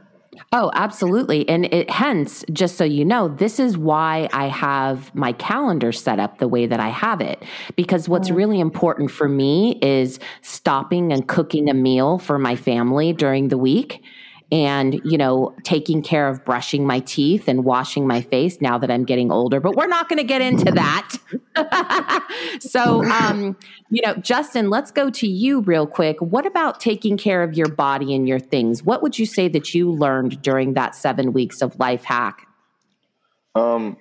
Oh, 0.53 0.71
absolutely. 0.73 1.47
And 1.49 1.65
it 1.73 1.89
hence, 1.89 2.45
just 2.53 2.77
so 2.77 2.85
you 2.85 3.03
know, 3.03 3.27
this 3.27 3.59
is 3.59 3.77
why 3.77 4.29
I 4.31 4.47
have 4.47 5.13
my 5.13 5.33
calendar 5.33 5.91
set 5.91 6.19
up 6.19 6.37
the 6.37 6.47
way 6.47 6.65
that 6.67 6.79
I 6.79 6.87
have 6.87 7.19
it. 7.19 7.43
Because 7.75 8.07
what's 8.07 8.29
mm-hmm. 8.29 8.37
really 8.37 8.59
important 8.61 9.11
for 9.11 9.27
me 9.27 9.77
is 9.81 10.19
stopping 10.41 11.11
and 11.11 11.27
cooking 11.27 11.69
a 11.69 11.73
meal 11.73 12.17
for 12.17 12.39
my 12.39 12.55
family 12.55 13.11
during 13.11 13.49
the 13.49 13.57
week 13.57 14.01
and, 14.51 14.99
you 15.05 15.17
know, 15.17 15.55
taking 15.63 16.01
care 16.01 16.27
of 16.27 16.43
brushing 16.43 16.85
my 16.85 16.99
teeth 16.99 17.47
and 17.47 17.63
washing 17.63 18.05
my 18.05 18.21
face 18.21 18.59
now 18.59 18.77
that 18.77 18.91
I'm 18.91 19.05
getting 19.05 19.31
older. 19.31 19.61
But 19.61 19.77
we're 19.77 19.87
not 19.87 20.09
going 20.09 20.17
to 20.17 20.25
get 20.25 20.41
into 20.41 20.71
that. 20.71 21.17
so, 22.59 23.03
um, 23.05 23.55
you 23.89 24.01
know, 24.05 24.15
Justin, 24.15 24.69
let's 24.69 24.91
go 24.91 25.09
to 25.09 25.27
you 25.27 25.61
real 25.61 25.87
quick. 25.87 26.21
What 26.21 26.45
about 26.45 26.81
taking 26.81 27.17
care 27.17 27.43
of 27.43 27.55
your 27.55 27.69
body 27.69 28.13
and 28.13 28.27
your 28.27 28.39
things? 28.39 28.83
What 28.83 29.01
would 29.01 29.17
you 29.17 29.25
say 29.25 29.47
that 29.47 29.73
you 29.73 29.89
learned 29.89 30.41
during 30.41 30.73
that 30.73 30.95
seven 30.95 31.31
weeks 31.31 31.61
of 31.61 31.79
life 31.79 32.03
hack? 32.03 32.45
Um, 33.55 33.97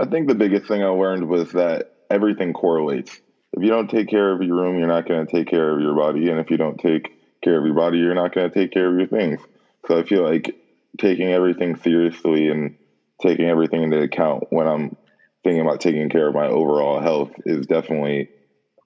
I 0.00 0.06
think 0.06 0.26
the 0.26 0.34
biggest 0.34 0.66
thing 0.66 0.82
I 0.82 0.88
learned 0.88 1.28
was 1.28 1.52
that 1.52 1.94
everything 2.10 2.52
correlates. 2.52 3.20
If 3.52 3.62
you 3.62 3.68
don't 3.68 3.88
take 3.88 4.08
care 4.08 4.32
of 4.32 4.42
your 4.42 4.56
room, 4.56 4.78
you're 4.78 4.88
not 4.88 5.06
going 5.06 5.24
to 5.24 5.32
take 5.32 5.48
care 5.48 5.74
of 5.74 5.80
your 5.80 5.94
body. 5.94 6.30
And 6.30 6.40
if 6.40 6.50
you 6.50 6.56
don't 6.56 6.78
take 6.78 7.16
care 7.42 7.58
of 7.58 7.64
your 7.64 7.74
body, 7.74 7.98
you're 7.98 8.14
not 8.14 8.34
going 8.34 8.50
to 8.50 8.54
take 8.54 8.72
care 8.72 8.88
of 8.88 8.98
your 8.98 9.06
things. 9.06 9.40
So 9.88 9.98
I 9.98 10.04
feel 10.04 10.22
like 10.22 10.54
taking 10.98 11.32
everything 11.32 11.76
seriously 11.76 12.48
and 12.48 12.76
taking 13.22 13.46
everything 13.46 13.82
into 13.82 14.00
account 14.00 14.44
when 14.50 14.68
I'm 14.68 14.96
thinking 15.42 15.62
about 15.62 15.80
taking 15.80 16.10
care 16.10 16.28
of 16.28 16.34
my 16.34 16.46
overall 16.46 17.00
health 17.00 17.30
is 17.46 17.66
definitely 17.66 18.28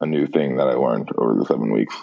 a 0.01 0.07
new 0.07 0.27
thing 0.27 0.57
that 0.57 0.69
I 0.69 0.75
learned 0.75 1.11
over 1.19 1.35
the 1.35 1.45
seven 1.45 1.73
weeks. 1.73 1.97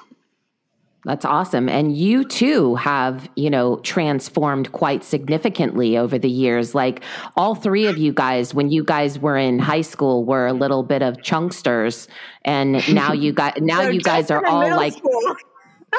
That's 1.06 1.24
awesome. 1.24 1.70
And 1.70 1.96
you 1.96 2.26
too 2.26 2.76
have, 2.76 3.30
you 3.38 3.50
know, 3.50 3.78
transformed 3.78 4.74
quite 4.74 5.06
significantly 5.06 5.98
over 5.98 6.20
the 6.20 6.30
years. 6.30 6.76
Like 6.76 7.02
all 7.38 7.56
three 7.56 7.88
of 7.88 7.98
you 7.98 8.12
guys, 8.12 8.54
when 8.54 8.70
you 8.70 8.84
guys 8.84 9.18
were 9.18 9.38
in 9.38 9.60
high 9.60 9.82
school, 9.82 10.26
were 10.26 10.46
a 10.46 10.54
little 10.54 10.84
bit 10.84 11.02
of 11.02 11.16
chunksters. 11.18 12.10
And 12.44 12.74
now 12.94 13.14
you 13.14 13.32
got, 13.32 13.62
now 13.62 13.84
so 13.84 13.90
you 13.90 14.02
guys 14.02 14.30
are 14.30 14.46
all 14.46 14.76
like, 14.76 14.92
school 14.92 15.36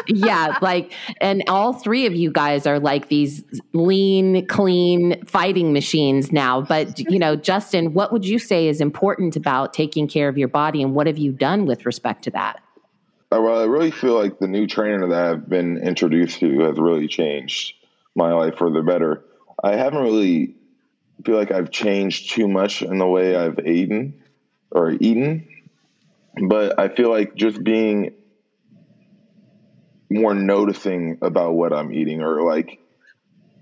yeah, 0.06 0.58
like, 0.62 0.92
and 1.20 1.42
all 1.48 1.72
three 1.72 2.06
of 2.06 2.14
you 2.14 2.30
guys 2.30 2.66
are 2.66 2.78
like 2.78 3.08
these 3.08 3.44
lean, 3.72 4.46
clean 4.46 5.24
fighting 5.26 5.72
machines 5.72 6.32
now. 6.32 6.60
But, 6.60 6.98
you 6.98 7.18
know, 7.18 7.36
Justin, 7.36 7.92
what 7.94 8.12
would 8.12 8.24
you 8.24 8.38
say 8.38 8.68
is 8.68 8.80
important 8.80 9.36
about 9.36 9.72
taking 9.72 10.08
care 10.08 10.28
of 10.28 10.38
your 10.38 10.48
body 10.48 10.82
and 10.82 10.94
what 10.94 11.06
have 11.06 11.18
you 11.18 11.32
done 11.32 11.66
with 11.66 11.86
respect 11.86 12.24
to 12.24 12.30
that? 12.32 12.60
Uh, 13.32 13.40
well, 13.40 13.60
I 13.60 13.64
really 13.64 13.90
feel 13.92 14.14
like 14.14 14.38
the 14.38 14.48
new 14.48 14.66
trainer 14.66 15.06
that 15.08 15.24
I've 15.24 15.48
been 15.48 15.78
introduced 15.78 16.40
to 16.40 16.60
has 16.60 16.78
really 16.78 17.06
changed 17.06 17.74
my 18.16 18.32
life 18.32 18.56
for 18.58 18.70
the 18.70 18.82
better. 18.82 19.24
I 19.62 19.76
haven't 19.76 20.02
really 20.02 20.56
feel 21.24 21.36
like 21.36 21.52
I've 21.52 21.70
changed 21.70 22.30
too 22.30 22.48
much 22.48 22.82
in 22.82 22.98
the 22.98 23.06
way 23.06 23.36
I've 23.36 23.58
eaten 23.66 24.22
or 24.70 24.90
eaten, 24.90 25.46
but 26.48 26.78
I 26.78 26.88
feel 26.88 27.10
like 27.10 27.34
just 27.34 27.62
being 27.62 28.14
more 30.10 30.34
noticing 30.34 31.18
about 31.22 31.54
what 31.54 31.72
I'm 31.72 31.94
eating 31.94 32.20
or 32.20 32.42
like 32.42 32.80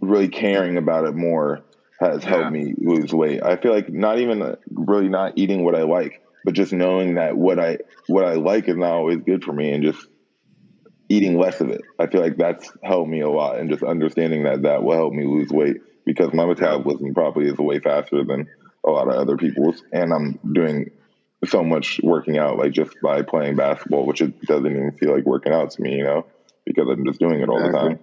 really 0.00 0.28
caring 0.28 0.76
about 0.78 1.06
it 1.06 1.14
more 1.14 1.62
has 2.00 2.24
helped 2.24 2.52
me 2.52 2.74
lose 2.78 3.12
weight. 3.12 3.42
I 3.42 3.56
feel 3.56 3.72
like 3.72 3.90
not 3.90 4.18
even 4.18 4.40
uh, 4.40 4.56
really 4.70 5.08
not 5.08 5.32
eating 5.36 5.64
what 5.64 5.74
I 5.74 5.82
like, 5.82 6.22
but 6.44 6.54
just 6.54 6.72
knowing 6.72 7.16
that 7.16 7.36
what 7.36 7.58
I 7.58 7.78
what 8.06 8.24
I 8.24 8.34
like 8.34 8.68
is 8.68 8.76
not 8.76 8.92
always 8.92 9.18
good 9.18 9.44
for 9.44 9.52
me 9.52 9.72
and 9.72 9.82
just 9.82 10.06
eating 11.08 11.38
less 11.38 11.60
of 11.60 11.70
it. 11.70 11.82
I 11.98 12.06
feel 12.06 12.20
like 12.20 12.36
that's 12.36 12.70
helped 12.82 13.10
me 13.10 13.20
a 13.20 13.28
lot 13.28 13.58
and 13.58 13.68
just 13.68 13.82
understanding 13.82 14.44
that 14.44 14.62
that 14.62 14.82
will 14.82 14.94
help 14.94 15.12
me 15.12 15.24
lose 15.24 15.50
weight 15.50 15.78
because 16.06 16.32
my 16.32 16.46
metabolism 16.46 17.14
probably 17.14 17.48
is 17.48 17.58
way 17.58 17.80
faster 17.80 18.24
than 18.24 18.48
a 18.86 18.90
lot 18.90 19.08
of 19.08 19.14
other 19.14 19.36
people's 19.36 19.82
and 19.92 20.12
I'm 20.12 20.38
doing 20.52 20.90
so 21.44 21.62
much 21.62 22.00
working 22.02 22.38
out 22.38 22.58
like 22.58 22.72
just 22.72 22.94
by 23.02 23.22
playing 23.22 23.56
basketball, 23.56 24.06
which 24.06 24.20
it 24.20 24.40
doesn't 24.42 24.70
even 24.70 24.92
feel 24.92 25.14
like 25.14 25.24
working 25.24 25.52
out 25.52 25.72
to 25.72 25.82
me, 25.82 25.96
you 25.96 26.04
know 26.04 26.26
because 26.68 26.88
I'm 26.90 27.04
just 27.06 27.18
doing 27.18 27.40
it 27.40 27.48
all 27.48 27.60
the 27.60 27.72
time. 27.72 27.98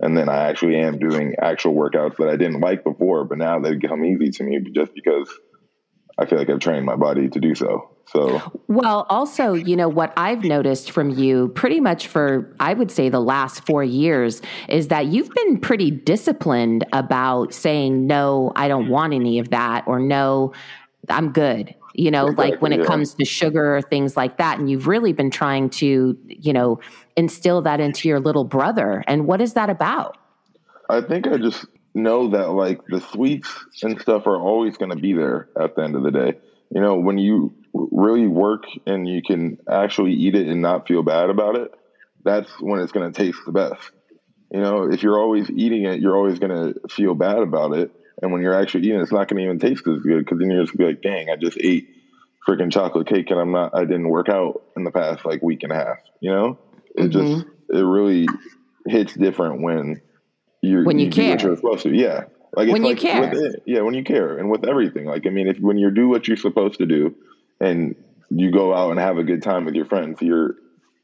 And 0.00 0.16
then 0.16 0.28
I 0.28 0.48
actually 0.48 0.76
am 0.76 0.98
doing 0.98 1.34
actual 1.40 1.74
workouts 1.74 2.16
that 2.16 2.28
I 2.28 2.36
didn't 2.36 2.60
like 2.60 2.84
before, 2.84 3.24
but 3.24 3.38
now 3.38 3.58
they've 3.58 3.78
become 3.78 4.04
easy 4.04 4.30
to 4.30 4.44
me 4.44 4.60
just 4.74 4.94
because 4.94 5.30
I 6.18 6.26
feel 6.26 6.38
like 6.38 6.48
I've 6.48 6.60
trained 6.60 6.86
my 6.86 6.96
body 6.96 7.28
to 7.28 7.40
do 7.40 7.54
so. 7.54 7.90
So, 8.08 8.40
well, 8.68 9.04
also, 9.10 9.54
you 9.54 9.74
know, 9.74 9.88
what 9.88 10.12
I've 10.16 10.44
noticed 10.44 10.92
from 10.92 11.10
you 11.10 11.48
pretty 11.48 11.80
much 11.80 12.06
for, 12.06 12.54
I 12.60 12.72
would 12.72 12.90
say, 12.90 13.08
the 13.08 13.20
last 13.20 13.66
four 13.66 13.82
years 13.82 14.42
is 14.68 14.88
that 14.88 15.06
you've 15.06 15.30
been 15.30 15.58
pretty 15.58 15.90
disciplined 15.90 16.84
about 16.92 17.52
saying, 17.52 18.06
no, 18.06 18.52
I 18.54 18.68
don't 18.68 18.88
want 18.88 19.12
any 19.12 19.40
of 19.40 19.50
that, 19.50 19.84
or 19.88 19.98
no, 19.98 20.52
I'm 21.08 21.32
good. 21.32 21.74
You 21.98 22.10
know, 22.10 22.26
exactly, 22.26 22.50
like 22.50 22.62
when 22.62 22.72
it 22.72 22.80
yeah. 22.80 22.86
comes 22.86 23.14
to 23.14 23.24
sugar 23.24 23.76
or 23.76 23.80
things 23.80 24.18
like 24.18 24.36
that. 24.36 24.58
And 24.58 24.68
you've 24.70 24.86
really 24.86 25.14
been 25.14 25.30
trying 25.30 25.70
to, 25.70 26.18
you 26.26 26.52
know, 26.52 26.78
instill 27.16 27.62
that 27.62 27.80
into 27.80 28.06
your 28.06 28.20
little 28.20 28.44
brother. 28.44 29.02
And 29.06 29.26
what 29.26 29.40
is 29.40 29.54
that 29.54 29.70
about? 29.70 30.18
I 30.90 31.00
think 31.00 31.26
I 31.26 31.38
just 31.38 31.64
know 31.94 32.28
that 32.28 32.50
like 32.50 32.84
the 32.88 33.00
sweets 33.00 33.50
and 33.82 33.98
stuff 33.98 34.26
are 34.26 34.36
always 34.36 34.76
going 34.76 34.90
to 34.90 34.96
be 34.96 35.14
there 35.14 35.48
at 35.58 35.74
the 35.74 35.82
end 35.82 35.96
of 35.96 36.02
the 36.02 36.10
day. 36.10 36.34
You 36.74 36.82
know, 36.82 36.96
when 36.96 37.16
you 37.16 37.54
really 37.72 38.26
work 38.26 38.64
and 38.86 39.08
you 39.08 39.22
can 39.22 39.58
actually 39.70 40.12
eat 40.12 40.34
it 40.34 40.46
and 40.48 40.60
not 40.60 40.86
feel 40.86 41.02
bad 41.02 41.30
about 41.30 41.56
it, 41.56 41.72
that's 42.24 42.50
when 42.60 42.80
it's 42.80 42.92
going 42.92 43.10
to 43.10 43.22
taste 43.24 43.38
the 43.46 43.52
best. 43.52 43.90
You 44.52 44.60
know, 44.60 44.82
if 44.84 45.02
you're 45.02 45.18
always 45.18 45.48
eating 45.50 45.84
it, 45.84 46.00
you're 46.00 46.16
always 46.16 46.38
going 46.38 46.52
to 46.52 46.80
feel 46.88 47.14
bad 47.14 47.38
about 47.38 47.72
it. 47.72 47.90
And 48.22 48.32
when 48.32 48.42
you're 48.42 48.54
actually 48.54 48.86
eating, 48.86 49.00
it's 49.00 49.12
not 49.12 49.28
going 49.28 49.38
to 49.38 49.44
even 49.44 49.58
taste 49.58 49.86
as 49.86 50.00
good 50.00 50.24
because 50.24 50.38
then 50.38 50.50
you're 50.50 50.64
just 50.64 50.76
be 50.76 50.84
like, 50.84 51.02
dang, 51.02 51.28
I 51.28 51.36
just 51.36 51.58
ate 51.60 51.88
freaking 52.46 52.72
chocolate 52.72 53.06
cake 53.06 53.30
and 53.30 53.38
I'm 53.38 53.52
not, 53.52 53.74
I 53.74 53.84
didn't 53.84 54.08
work 54.08 54.28
out 54.28 54.62
in 54.76 54.84
the 54.84 54.90
past 54.90 55.24
like 55.26 55.42
week 55.42 55.62
and 55.62 55.72
a 55.72 55.74
half. 55.74 55.98
You 56.20 56.30
know, 56.30 56.58
it 56.94 57.10
mm-hmm. 57.10 57.10
just, 57.10 57.46
it 57.70 57.82
really 57.82 58.26
hits 58.86 59.14
different 59.14 59.60
when 59.60 60.00
you're, 60.62 60.84
when 60.84 60.98
you, 60.98 61.06
you 61.06 61.10
care. 61.10 61.38
you're 61.38 61.56
supposed 61.56 61.82
to. 61.82 61.94
Yeah. 61.94 62.24
Like 62.54 62.70
when 62.70 62.84
you 62.84 62.90
like 62.90 62.98
care. 62.98 63.34
It, 63.34 63.62
yeah, 63.66 63.82
when 63.82 63.94
you 63.94 64.04
care 64.04 64.38
and 64.38 64.50
with 64.50 64.66
everything. 64.66 65.04
Like, 65.04 65.26
I 65.26 65.30
mean, 65.30 65.48
if 65.48 65.58
when 65.58 65.76
you 65.76 65.90
do 65.90 66.08
what 66.08 66.26
you're 66.26 66.38
supposed 66.38 66.78
to 66.78 66.86
do 66.86 67.14
and 67.60 67.94
you 68.30 68.50
go 68.50 68.74
out 68.74 68.92
and 68.92 69.00
have 69.00 69.18
a 69.18 69.24
good 69.24 69.42
time 69.42 69.66
with 69.66 69.74
your 69.74 69.84
friends, 69.84 70.22
you're, 70.22 70.54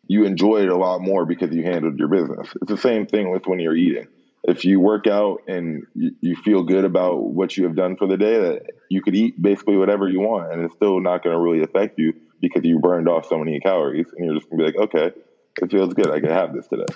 you 0.06 0.24
enjoy 0.24 0.62
it 0.62 0.68
a 0.68 0.76
lot 0.76 1.02
more 1.02 1.26
because 1.26 1.54
you 1.54 1.62
handled 1.62 1.98
your 1.98 2.08
business. 2.08 2.48
It's 2.62 2.70
the 2.70 2.78
same 2.78 3.06
thing 3.06 3.30
with 3.30 3.46
when 3.46 3.58
you're 3.58 3.76
eating 3.76 4.08
if 4.44 4.64
you 4.64 4.80
work 4.80 5.06
out 5.06 5.42
and 5.46 5.86
you, 5.94 6.10
you, 6.20 6.36
feel 6.36 6.62
good 6.64 6.84
about 6.84 7.22
what 7.22 7.56
you 7.56 7.64
have 7.64 7.76
done 7.76 7.96
for 7.96 8.06
the 8.06 8.16
day, 8.16 8.40
that 8.40 8.62
you 8.88 9.00
could 9.02 9.14
eat 9.14 9.40
basically 9.40 9.76
whatever 9.76 10.08
you 10.08 10.20
want, 10.20 10.52
and 10.52 10.64
it's 10.64 10.74
still 10.74 11.00
not 11.00 11.22
going 11.22 11.34
to 11.34 11.40
really 11.40 11.62
affect 11.62 11.98
you 11.98 12.12
because 12.40 12.64
you 12.64 12.78
burned 12.80 13.08
off 13.08 13.26
so 13.26 13.38
many 13.38 13.60
calories, 13.60 14.06
and 14.16 14.24
you're 14.24 14.34
just 14.34 14.50
going 14.50 14.64
to 14.64 14.72
be 14.72 14.78
like, 14.78 14.88
okay, 14.88 15.20
it 15.62 15.70
feels 15.70 15.94
good. 15.94 16.10
I 16.10 16.18
can 16.18 16.30
have 16.30 16.52
this 16.52 16.66
today. 16.66 16.86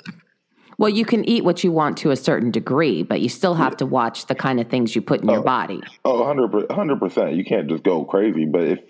Well, 0.78 0.90
you 0.90 1.04
can 1.04 1.26
eat 1.26 1.44
what 1.44 1.62
you 1.62 1.72
want 1.72 1.96
to 1.98 2.10
a 2.10 2.16
certain 2.16 2.50
degree, 2.50 3.02
but 3.02 3.20
you 3.20 3.28
still 3.28 3.54
have 3.54 3.76
to 3.78 3.86
watch 3.86 4.26
the 4.26 4.34
kind 4.34 4.60
of 4.60 4.68
things 4.68 4.94
you 4.94 5.00
put 5.00 5.22
in 5.22 5.30
oh, 5.30 5.34
your 5.34 5.42
body. 5.42 5.80
Oh, 6.04 6.24
100 6.24 7.00
percent. 7.00 7.34
You 7.34 7.44
can't 7.44 7.68
just 7.68 7.82
go 7.82 8.04
crazy. 8.04 8.44
But 8.44 8.64
if 8.64 8.80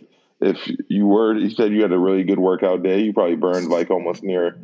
if 0.41 0.71
you 0.89 1.07
were, 1.07 1.37
you 1.37 1.51
said 1.51 1.73
you 1.73 1.83
had 1.83 1.93
a 1.93 1.99
really 1.99 2.25
good 2.25 2.41
workout 2.41 2.83
day, 2.83 3.03
you 3.03 3.13
probably 3.13 3.37
burned 3.37 3.69
like 3.69 3.91
almost 3.91 4.23
near 4.25 4.59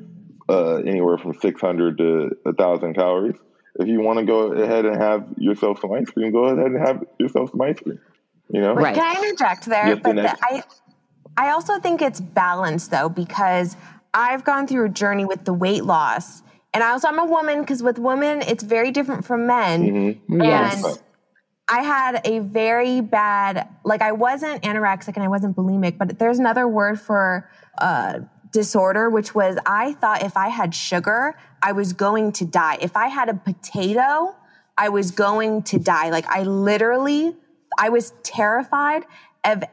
uh, 0.48 0.76
anywhere 0.76 1.16
from 1.16 1.34
600 1.34 1.98
to 1.98 2.30
1,000 2.42 2.94
calories 2.94 3.36
if 3.76 3.88
you 3.88 4.00
want 4.00 4.18
to 4.18 4.24
go 4.24 4.52
ahead 4.52 4.84
and 4.84 4.96
have 5.00 5.26
yourself 5.36 5.80
some 5.80 5.92
ice 5.92 6.10
cream, 6.10 6.30
go 6.32 6.44
ahead 6.44 6.58
and 6.58 6.86
have 6.86 7.04
yourself 7.18 7.50
some 7.50 7.60
ice 7.60 7.78
cream. 7.78 7.98
You 8.48 8.60
know, 8.60 8.74
right? 8.74 8.94
Can 8.94 9.16
I 9.16 9.20
interject 9.20 9.64
there? 9.66 9.96
but 9.96 10.16
the, 10.16 10.36
I, 10.42 10.62
I 11.36 11.50
also 11.52 11.78
think 11.78 12.02
it's 12.02 12.20
balance 12.20 12.88
though 12.88 13.08
because 13.08 13.76
I've 14.12 14.44
gone 14.44 14.66
through 14.66 14.86
a 14.86 14.88
journey 14.90 15.24
with 15.24 15.44
the 15.44 15.54
weight 15.54 15.84
loss, 15.84 16.42
and 16.74 16.84
I 16.84 16.90
also 16.90 17.08
I'm 17.08 17.18
a 17.18 17.24
woman 17.24 17.60
because 17.60 17.82
with 17.82 17.98
women 17.98 18.42
it's 18.42 18.62
very 18.62 18.90
different 18.90 19.24
from 19.24 19.46
men, 19.46 19.82
mm-hmm. 19.82 20.40
and. 20.40 20.44
Yes. 20.44 21.02
I 21.68 21.82
had 21.82 22.20
a 22.26 22.40
very 22.40 23.00
bad, 23.00 23.66
like 23.82 24.02
I 24.02 24.12
wasn't 24.12 24.62
anorexic 24.62 25.14
and 25.14 25.22
I 25.22 25.28
wasn't 25.28 25.56
bulimic, 25.56 25.96
but 25.96 26.18
there's 26.18 26.38
another 26.38 26.68
word 26.68 27.00
for 27.00 27.48
uh, 27.78 28.18
disorder, 28.52 29.10
which 29.10 29.34
was 29.34 29.56
I 29.66 29.94
thought 29.94 30.22
if 30.22 30.36
I 30.36 30.48
had 30.48 30.74
sugar, 30.74 31.34
I 31.62 31.72
was 31.72 31.92
going 31.92 32.32
to 32.32 32.44
die. 32.44 32.78
If 32.80 32.96
I 32.96 33.08
had 33.08 33.28
a 33.28 33.34
potato, 33.34 34.34
I 34.76 34.88
was 34.90 35.10
going 35.10 35.62
to 35.64 35.78
die. 35.78 36.10
Like 36.10 36.26
I 36.28 36.42
literally, 36.42 37.34
I 37.78 37.88
was 37.88 38.12
terrified 38.22 39.04
of 39.44 39.64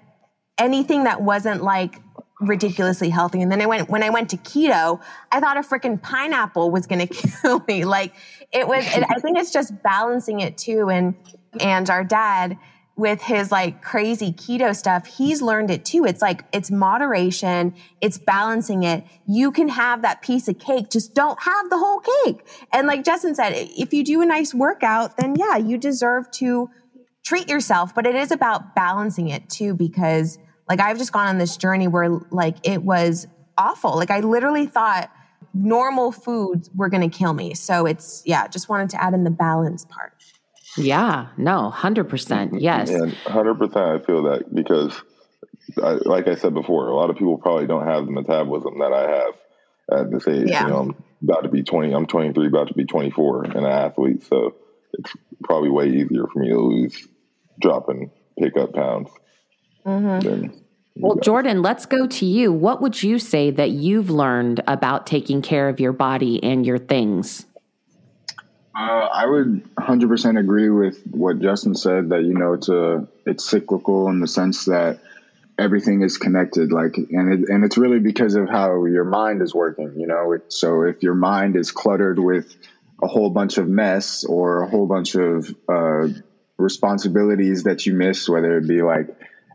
anything 0.58 1.04
that 1.04 1.22
wasn't 1.22 1.64
like 1.64 2.02
ridiculously 2.40 3.10
healthy. 3.10 3.42
And 3.42 3.52
then 3.52 3.62
I 3.62 3.66
went, 3.66 3.90
when 3.90 4.02
I 4.02 4.10
went 4.10 4.30
to 4.30 4.38
keto, 4.38 5.02
I 5.32 5.40
thought 5.40 5.58
a 5.58 5.62
freaking 5.62 6.02
pineapple 6.02 6.72
was 6.72 6.88
going 6.88 7.06
to 7.08 7.14
kill 7.14 7.64
me. 7.68 7.86
Like 7.86 8.14
it 8.52 8.68
was, 8.68 8.86
I 8.88 9.20
think 9.20 9.38
it's 9.38 9.52
just 9.52 9.82
balancing 9.84 10.40
it 10.40 10.58
too. 10.58 10.90
And, 10.90 11.16
and 11.60 11.90
our 11.90 12.04
dad, 12.04 12.58
with 13.00 13.22
his 13.22 13.50
like 13.50 13.82
crazy 13.82 14.34
keto 14.34 14.76
stuff, 14.76 15.08
he's 15.08 15.42
learned 15.42 15.72
it 15.72 15.86
too. 15.86 16.04
It's 16.04 16.22
like, 16.22 16.44
it's 16.52 16.70
moderation. 16.70 17.74
It's 18.02 18.18
balancing 18.18 18.84
it. 18.84 19.06
You 19.26 19.54
can 19.54 19.70
have 19.70 20.02
that 20.02 20.22
piece 20.22 20.50
of 20.50 20.60
cake. 20.60 20.92
Just 20.92 21.16
don't 21.16 21.42
have 21.42 21.70
the 21.70 21.78
whole 21.78 22.02
cake. 22.02 22.46
And 22.74 22.88
like 22.88 23.06
Justin 23.06 23.36
said, 23.36 23.54
if 23.56 23.94
you 23.94 24.04
do 24.04 24.22
a 24.22 24.26
nice 24.26 24.54
workout, 24.54 25.16
then 25.16 25.38
yeah, 25.38 25.56
you 25.56 25.78
deserve 25.78 26.30
to 26.32 26.70
treat 27.24 27.48
yourself, 27.48 27.96
but 27.96 28.06
it 28.06 28.16
is 28.16 28.32
about 28.32 28.76
balancing 28.76 29.30
it 29.30 29.50
too, 29.50 29.74
because 29.74 30.38
like 30.68 30.82
I've 30.82 30.98
just 30.98 31.14
gone 31.14 31.28
on 31.28 31.38
this 31.38 31.56
journey 31.56 31.88
where 31.88 32.10
like 32.32 32.58
it 32.64 32.84
was 32.84 33.28
awful. 33.58 33.96
Like 33.96 34.12
I 34.12 34.20
literally 34.20 34.66
thought 34.66 35.10
normal 35.54 36.12
foods 36.12 36.70
were 36.76 36.90
going 36.90 37.10
to 37.10 37.18
kill 37.18 37.32
me. 37.32 37.54
So 37.54 37.86
it's, 37.86 38.24
yeah, 38.26 38.48
just 38.50 38.68
wanted 38.68 38.90
to 38.90 39.02
add 39.02 39.14
in 39.14 39.24
the 39.24 39.32
balance 39.32 39.86
part. 39.86 40.14
Yeah, 40.80 41.28
no, 41.38 41.72
100%. 41.76 42.62
Yes. 42.62 42.90
And 42.90 43.12
100% 43.12 44.02
I 44.02 44.06
feel 44.06 44.24
that 44.24 44.54
because, 44.54 45.00
I, 45.82 46.00
like 46.06 46.28
I 46.28 46.36
said 46.36 46.54
before, 46.54 46.88
a 46.88 46.96
lot 46.96 47.10
of 47.10 47.18
people 47.18 47.38
probably 47.38 47.68
don't 47.68 47.86
have 47.86 48.06
the 48.06 48.12
metabolism 48.12 48.80
that 48.80 48.94
I 48.94 49.10
have 49.10 50.02
at 50.02 50.12
this 50.12 50.28
age. 50.28 50.50
Yeah. 50.50 50.64
You 50.64 50.70
know, 50.70 50.80
I'm 50.80 50.96
about 51.24 51.44
to 51.44 51.50
be 51.50 51.64
20, 51.64 51.94
I'm 51.94 52.06
23, 52.06 52.48
about 52.48 52.68
to 52.70 52.74
be 52.74 52.86
24 52.86 53.46
and 53.46 53.56
an 53.56 53.66
athlete. 53.66 54.24
So 54.24 54.56
it's 54.94 55.14
probably 55.44 55.70
way 55.70 55.90
easier 55.90 56.26
for 56.32 56.40
me 56.40 56.50
to 56.50 56.60
lose, 56.60 57.08
drop 57.62 57.90
and 57.90 58.10
pick 58.38 58.58
up 58.58 58.74
pounds. 58.74 59.10
Mm-hmm. 59.86 60.58
Well, 61.02 61.16
Jordan, 61.18 61.62
let's 61.62 61.86
go 61.86 62.08
to 62.08 62.26
you. 62.26 62.52
What 62.52 62.82
would 62.82 63.02
you 63.02 63.20
say 63.20 63.52
that 63.52 63.70
you've 63.70 64.10
learned 64.10 64.62
about 64.68 65.08
taking 65.08 65.42
care 65.42 65.70
of 65.70 65.80
your 65.80 65.94
body 65.94 66.44
and 66.44 66.66
your 66.66 66.78
things? 66.78 67.46
Uh, 68.80 69.10
I 69.14 69.26
would 69.26 69.62
100% 69.78 70.40
agree 70.40 70.70
with 70.70 70.98
what 71.12 71.40
Justin 71.40 71.76
said 71.76 72.10
that 72.10 72.24
you 72.24 72.34
know 72.34 72.54
it's 72.54 72.70
a 72.70 73.06
it's 73.26 73.44
cyclical 73.44 74.08
in 74.08 74.22
the 74.22 74.28
sense 74.28 74.66
that 74.66 75.00
everything 75.58 76.02
is 76.02 76.18
connected 76.18 76.72
like 76.72 76.96
and 76.98 77.34
it, 77.34 77.50
and 77.50 77.66
it's 77.66 77.78
really 77.78 78.00
because 78.00 78.36
of 78.36 78.48
how 78.48 78.86
your 78.86 79.04
mind 79.04 79.42
is 79.42 79.54
working 79.54 79.94
you 79.98 80.08
know? 80.08 80.38
So 80.48 80.84
if 80.84 81.04
your 81.04 81.16
mind 81.16 81.58
is 81.58 81.72
cluttered 81.72 82.20
with 82.20 82.46
a 83.04 83.08
whole 83.08 83.30
bunch 83.30 83.58
of 83.58 83.68
mess 83.68 84.24
or 84.24 84.62
a 84.64 84.70
whole 84.70 84.88
bunch 84.88 85.16
of 85.16 85.54
uh, 85.68 86.08
responsibilities 86.58 87.64
that 87.64 87.86
you 87.86 87.94
miss 87.94 88.30
whether 88.30 88.58
it 88.60 88.68
be 88.68 88.82
like 88.82 89.08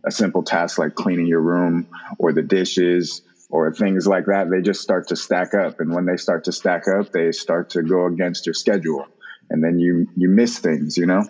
a 0.05 0.11
simple 0.11 0.43
task 0.43 0.79
like 0.79 0.95
cleaning 0.95 1.27
your 1.27 1.41
room 1.41 1.87
or 2.19 2.33
the 2.35 2.43
dishes 2.43 3.23
or 3.51 3.73
things 3.73 4.07
like 4.07 4.27
that, 4.27 4.51
they 4.51 4.63
just 4.63 4.81
start 4.81 5.09
to 5.09 5.17
stack 5.17 5.55
up. 5.55 5.81
And 5.81 5.95
when 5.95 6.07
they 6.07 6.17
start 6.17 6.45
to 6.45 6.53
stack 6.53 6.89
up, 6.89 7.13
they 7.13 7.33
start 7.33 7.71
to 7.71 7.83
go 7.83 8.07
against 8.07 8.47
your 8.47 8.55
schedule. 8.55 9.07
And 9.51 9.63
then 9.63 9.79
you, 9.79 10.09
you 10.17 10.29
miss 10.29 10.59
things, 10.59 10.97
you 10.97 11.07
know? 11.07 11.25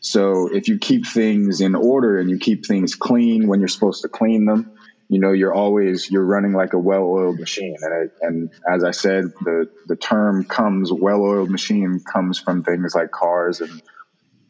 So 0.00 0.48
if 0.54 0.68
you 0.68 0.78
keep 0.78 1.06
things 1.06 1.60
in 1.60 1.74
order 1.74 2.18
and 2.18 2.30
you 2.30 2.38
keep 2.38 2.66
things 2.66 2.94
clean 2.94 3.48
when 3.48 3.58
you're 3.60 3.68
supposed 3.68 4.02
to 4.02 4.08
clean 4.08 4.46
them, 4.46 4.70
you 5.08 5.20
know, 5.20 5.32
you're 5.32 5.54
always, 5.54 6.10
you're 6.10 6.24
running 6.24 6.52
like 6.52 6.72
a 6.72 6.78
well-oiled 6.78 7.38
machine. 7.38 7.76
And, 7.80 7.94
I, 7.94 8.26
and 8.26 8.50
as 8.68 8.84
I 8.84 8.90
said, 8.90 9.24
the, 9.40 9.70
the 9.86 9.96
term 9.96 10.44
comes, 10.44 10.92
well-oiled 10.92 11.50
machine 11.50 12.00
comes 12.00 12.38
from 12.38 12.62
things 12.62 12.94
like 12.94 13.10
cars. 13.10 13.60
And 13.60 13.82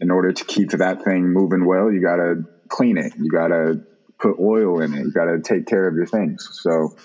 in 0.01 0.11
order 0.11 0.33
to 0.33 0.45
keep 0.45 0.71
that 0.71 1.03
thing 1.03 1.33
moving 1.33 1.65
well, 1.65 1.91
you 1.91 2.03
got 2.03 2.17
to 2.17 2.45
clean 2.69 2.99
it. 2.99 3.13
You 3.17 3.31
got 3.31 3.49
to 3.49 3.81
put 4.19 4.39
oil 4.39 4.81
in 4.81 4.95
it. 4.95 5.05
You 5.05 5.13
got 5.13 5.27
to 5.27 5.41
take 5.41 5.67
care 5.67 5.87
of 5.87 5.95
your 5.95 6.07
things. 6.07 6.49
So, 6.53 6.97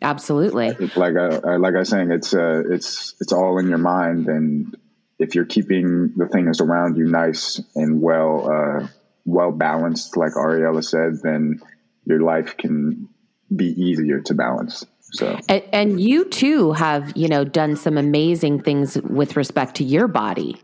absolutely, 0.00 0.70
like 0.96 1.16
I 1.16 1.56
like 1.56 1.74
I 1.74 1.78
was 1.78 1.88
saying, 1.88 2.10
it's 2.10 2.34
uh, 2.34 2.62
it's 2.68 3.14
it's 3.20 3.32
all 3.32 3.58
in 3.58 3.68
your 3.68 3.78
mind, 3.78 4.28
and 4.28 4.76
if 5.18 5.34
you're 5.34 5.44
keeping 5.44 6.12
the 6.16 6.26
things 6.26 6.60
around 6.60 6.96
you 6.96 7.04
nice 7.04 7.60
and 7.74 8.00
well 8.00 8.50
uh, 8.50 8.88
well 9.24 9.52
balanced, 9.52 10.16
like 10.16 10.32
Ariella 10.32 10.84
said, 10.84 11.22
then 11.22 11.60
your 12.04 12.20
life 12.20 12.56
can 12.56 13.08
be 13.54 13.66
easier 13.66 14.20
to 14.20 14.34
balance. 14.34 14.84
So, 15.14 15.38
and, 15.48 15.62
and 15.72 16.00
you 16.00 16.24
too 16.24 16.72
have 16.72 17.16
you 17.16 17.28
know 17.28 17.44
done 17.44 17.76
some 17.76 17.98
amazing 17.98 18.62
things 18.62 19.00
with 19.02 19.36
respect 19.36 19.76
to 19.76 19.84
your 19.84 20.08
body. 20.08 20.60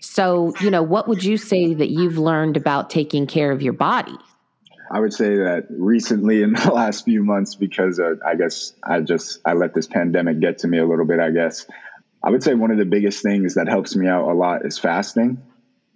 So, 0.00 0.52
you 0.60 0.70
know, 0.70 0.82
what 0.82 1.08
would 1.08 1.24
you 1.24 1.38
say 1.38 1.72
that 1.72 1.88
you've 1.88 2.18
learned 2.18 2.58
about 2.58 2.90
taking 2.90 3.26
care 3.26 3.50
of 3.50 3.62
your 3.62 3.72
body? 3.72 4.16
I 4.94 5.00
would 5.00 5.12
say 5.12 5.38
that 5.38 5.66
recently 5.70 6.42
in 6.42 6.52
the 6.54 6.72
last 6.72 7.04
few 7.04 7.24
months, 7.24 7.56
because 7.56 7.98
uh, 7.98 8.14
I 8.24 8.36
guess 8.36 8.72
I 8.82 9.00
just 9.00 9.40
I 9.44 9.54
let 9.54 9.74
this 9.74 9.88
pandemic 9.88 10.38
get 10.38 10.58
to 10.58 10.68
me 10.68 10.78
a 10.78 10.86
little 10.86 11.04
bit. 11.04 11.18
I 11.18 11.30
guess 11.30 11.66
I 12.22 12.30
would 12.30 12.44
say 12.44 12.54
one 12.54 12.70
of 12.70 12.78
the 12.78 12.84
biggest 12.84 13.20
things 13.20 13.54
that 13.54 13.66
helps 13.68 13.96
me 13.96 14.06
out 14.06 14.30
a 14.30 14.34
lot 14.34 14.64
is 14.64 14.78
fasting, 14.78 15.42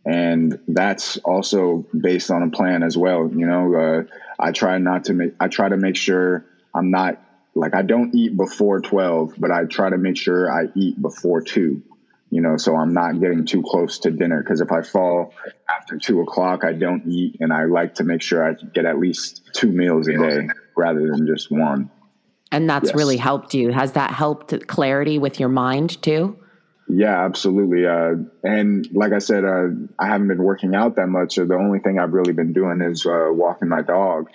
and 0.04 0.58
that's 0.66 1.16
also 1.18 1.86
based 1.96 2.32
on 2.32 2.42
a 2.42 2.50
plan 2.50 2.82
as 2.82 2.98
well. 2.98 3.30
You 3.32 3.46
know, 3.46 3.74
uh, 3.74 4.02
I 4.36 4.50
try 4.50 4.78
not 4.78 5.04
to 5.04 5.14
make 5.14 5.34
I 5.38 5.46
try 5.46 5.68
to 5.68 5.76
make 5.76 5.94
sure 5.94 6.44
I'm 6.74 6.90
not 6.90 7.22
like 7.54 7.76
I 7.76 7.82
don't 7.82 8.12
eat 8.16 8.36
before 8.36 8.80
twelve, 8.80 9.34
but 9.38 9.52
I 9.52 9.66
try 9.66 9.90
to 9.90 9.96
make 9.96 10.16
sure 10.16 10.50
I 10.50 10.70
eat 10.74 11.00
before 11.00 11.40
two. 11.40 11.84
You 12.30 12.42
know, 12.42 12.56
so 12.58 12.76
I'm 12.76 12.92
not 12.92 13.20
getting 13.20 13.46
too 13.46 13.62
close 13.62 14.00
to 14.00 14.10
dinner 14.10 14.42
because 14.42 14.60
if 14.60 14.70
I 14.70 14.82
fall 14.82 15.32
after 15.68 15.98
two 15.98 16.20
o'clock, 16.20 16.62
I 16.64 16.72
don't 16.72 17.06
eat, 17.06 17.38
and 17.40 17.52
I 17.52 17.64
like 17.64 17.94
to 17.96 18.04
make 18.04 18.20
sure 18.20 18.44
I 18.44 18.54
get 18.54 18.84
at 18.84 18.98
least 18.98 19.48
two 19.54 19.72
meals 19.72 20.08
a 20.08 20.18
day 20.18 20.48
rather 20.76 21.08
than 21.08 21.26
just 21.26 21.50
one. 21.50 21.90
And 22.50 22.68
that's 22.68 22.88
yes. 22.88 22.94
really 22.94 23.16
helped 23.16 23.54
you. 23.54 23.72
Has 23.72 23.92
that 23.92 24.10
helped 24.10 24.66
clarity 24.66 25.18
with 25.18 25.40
your 25.40 25.48
mind 25.48 26.02
too? 26.02 26.38
Yeah, 26.88 27.24
absolutely. 27.24 27.86
Uh, 27.86 28.14
and 28.42 28.88
like 28.94 29.12
I 29.12 29.18
said, 29.18 29.44
uh, 29.44 29.68
I 29.98 30.06
haven't 30.06 30.28
been 30.28 30.42
working 30.42 30.74
out 30.74 30.96
that 30.96 31.08
much. 31.08 31.34
So 31.34 31.44
the 31.44 31.54
only 31.54 31.80
thing 31.80 31.98
I've 31.98 32.14
really 32.14 32.32
been 32.32 32.54
doing 32.54 32.80
is 32.80 33.04
uh, 33.04 33.28
walking 33.30 33.68
my 33.68 33.82
dog. 33.82 34.30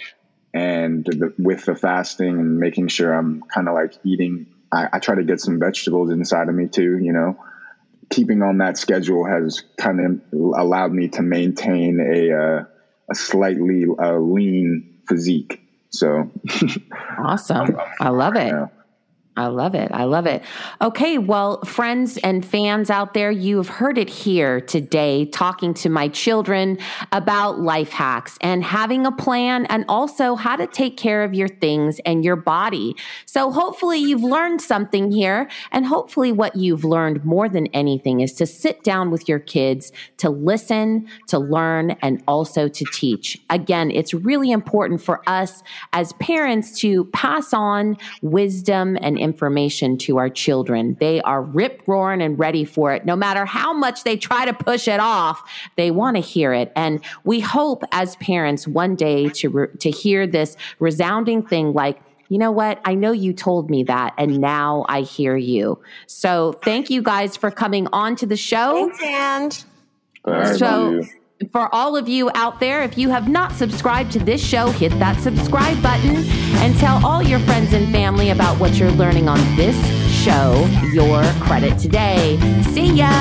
And 0.53 1.03
the, 1.03 1.33
with 1.39 1.65
the 1.65 1.73
fasting 1.73 2.39
and 2.39 2.59
making 2.59 2.89
sure 2.89 3.11
I'm 3.11 3.41
kind 3.41 3.67
of 3.67 3.73
like 3.73 3.93
eating, 4.03 4.45
I, 4.71 4.87
I, 4.93 4.99
try 4.99 5.15
to 5.15 5.23
get 5.23 5.41
some 5.41 5.59
vegetables 5.59 6.11
inside 6.11 6.47
of 6.47 6.53
me 6.53 6.67
too. 6.67 6.99
You 6.99 7.11
know, 7.11 7.43
keeping 8.09 8.41
on 8.41 8.57
that 8.59 8.77
schedule 8.77 9.25
has 9.25 9.63
kind 9.77 9.99
of 9.99 10.39
allowed 10.55 10.93
me 10.93 11.07
to 11.09 11.21
maintain 11.21 11.99
a 11.99 12.31
uh, 12.31 12.63
a 13.09 13.15
slightly 13.15 13.85
uh, 13.99 14.17
lean 14.17 14.99
physique. 15.07 15.61
So 15.89 16.31
awesome! 17.19 17.77
I 17.99 18.09
love 18.09 18.35
it. 18.35 18.53
I 19.35 19.47
love 19.47 19.73
it. 19.73 19.91
I 19.91 20.03
love 20.03 20.27
it. 20.27 20.43
Okay, 20.79 21.17
well, 21.17 21.59
friends 21.63 22.17
and 22.17 22.45
fans 22.45 22.91
out 22.91 23.15
there, 23.15 23.31
you've 23.31 23.67
heard 23.67 23.97
it 23.97 24.07
here 24.07 24.61
today 24.61 25.25
talking 25.25 25.73
to 25.75 25.89
my 25.89 26.07
children 26.07 26.77
about 27.11 27.59
life 27.59 27.89
hacks 27.89 28.37
and 28.41 28.63
having 28.63 29.07
a 29.07 29.11
plan 29.11 29.65
and 29.67 29.85
also 29.89 30.35
how 30.35 30.55
to 30.55 30.67
take 30.67 30.97
care 30.97 31.23
of 31.23 31.33
your 31.33 31.47
things 31.47 31.99
and 32.05 32.23
your 32.23 32.35
body. 32.35 32.95
So 33.25 33.51
hopefully 33.51 33.97
you've 33.97 34.23
learned 34.23 34.61
something 34.61 35.11
here 35.11 35.49
and 35.71 35.87
hopefully 35.87 36.31
what 36.31 36.55
you've 36.55 36.83
learned 36.83 37.25
more 37.25 37.49
than 37.49 37.65
anything 37.67 38.19
is 38.19 38.33
to 38.33 38.45
sit 38.45 38.83
down 38.83 39.09
with 39.09 39.27
your 39.27 39.39
kids, 39.39 39.91
to 40.17 40.29
listen, 40.29 41.07
to 41.29 41.39
learn 41.39 41.91
and 42.03 42.21
also 42.27 42.67
to 42.67 42.85
teach. 42.93 43.41
Again, 43.49 43.89
it's 43.89 44.13
really 44.13 44.51
important 44.51 45.01
for 45.01 45.27
us 45.27 45.63
as 45.91 46.13
parents 46.13 46.79
to 46.81 47.05
pass 47.05 47.51
on 47.51 47.97
wisdom 48.21 48.95
and 49.01 49.22
information 49.23 49.97
to 49.97 50.17
our 50.17 50.29
children. 50.29 50.95
They 50.99 51.21
are 51.21 51.41
rip 51.41 51.81
roaring 51.87 52.21
and 52.21 52.37
ready 52.37 52.65
for 52.65 52.93
it. 52.93 53.05
No 53.05 53.15
matter 53.15 53.45
how 53.45 53.73
much 53.73 54.03
they 54.03 54.17
try 54.17 54.45
to 54.45 54.53
push 54.53 54.87
it 54.87 54.99
off, 54.99 55.41
they 55.77 55.89
want 55.89 56.17
to 56.17 56.21
hear 56.21 56.53
it. 56.53 56.71
And 56.75 57.03
we 57.23 57.39
hope 57.39 57.83
as 57.91 58.15
parents 58.17 58.67
one 58.67 58.95
day 58.95 59.29
to, 59.29 59.49
re- 59.49 59.67
to 59.79 59.89
hear 59.89 60.27
this 60.27 60.55
resounding 60.79 61.41
thing 61.41 61.73
like, 61.73 61.99
you 62.29 62.37
know 62.37 62.51
what? 62.51 62.79
I 62.83 62.95
know 62.95 63.11
you 63.11 63.31
told 63.31 63.69
me 63.69 63.83
that, 63.83 64.13
and 64.17 64.39
now 64.39 64.85
I 64.89 65.01
hear 65.01 65.37
you. 65.37 65.79
So 66.07 66.53
thank 66.63 66.89
you 66.89 67.01
guys 67.01 67.37
for 67.37 67.51
coming 67.51 67.87
on 67.93 68.15
to 68.17 68.25
the 68.25 68.37
show. 68.37 68.91
Thanks, 68.97 69.65
and. 70.25 70.57
So 70.57 71.03
for 71.51 71.73
all 71.73 71.95
of 71.95 72.07
you 72.07 72.29
out 72.35 72.59
there, 72.59 72.83
if 72.83 72.97
you 72.97 73.09
have 73.09 73.27
not 73.27 73.51
subscribed 73.51 74.11
to 74.13 74.19
this 74.19 74.43
show, 74.43 74.69
hit 74.71 74.91
that 74.99 75.19
subscribe 75.21 75.81
button 75.81 76.17
and 76.61 76.77
tell 76.77 77.05
all 77.05 77.21
your 77.21 77.39
friends 77.39 77.73
and 77.73 77.91
family 77.91 78.29
about 78.29 78.59
what 78.59 78.75
you're 78.75 78.91
learning 78.91 79.27
on 79.27 79.39
this 79.55 79.75
show, 80.23 80.65
Your 80.93 81.23
Credit 81.41 81.77
Today. 81.77 82.37
See 82.73 82.93
ya! 82.93 83.11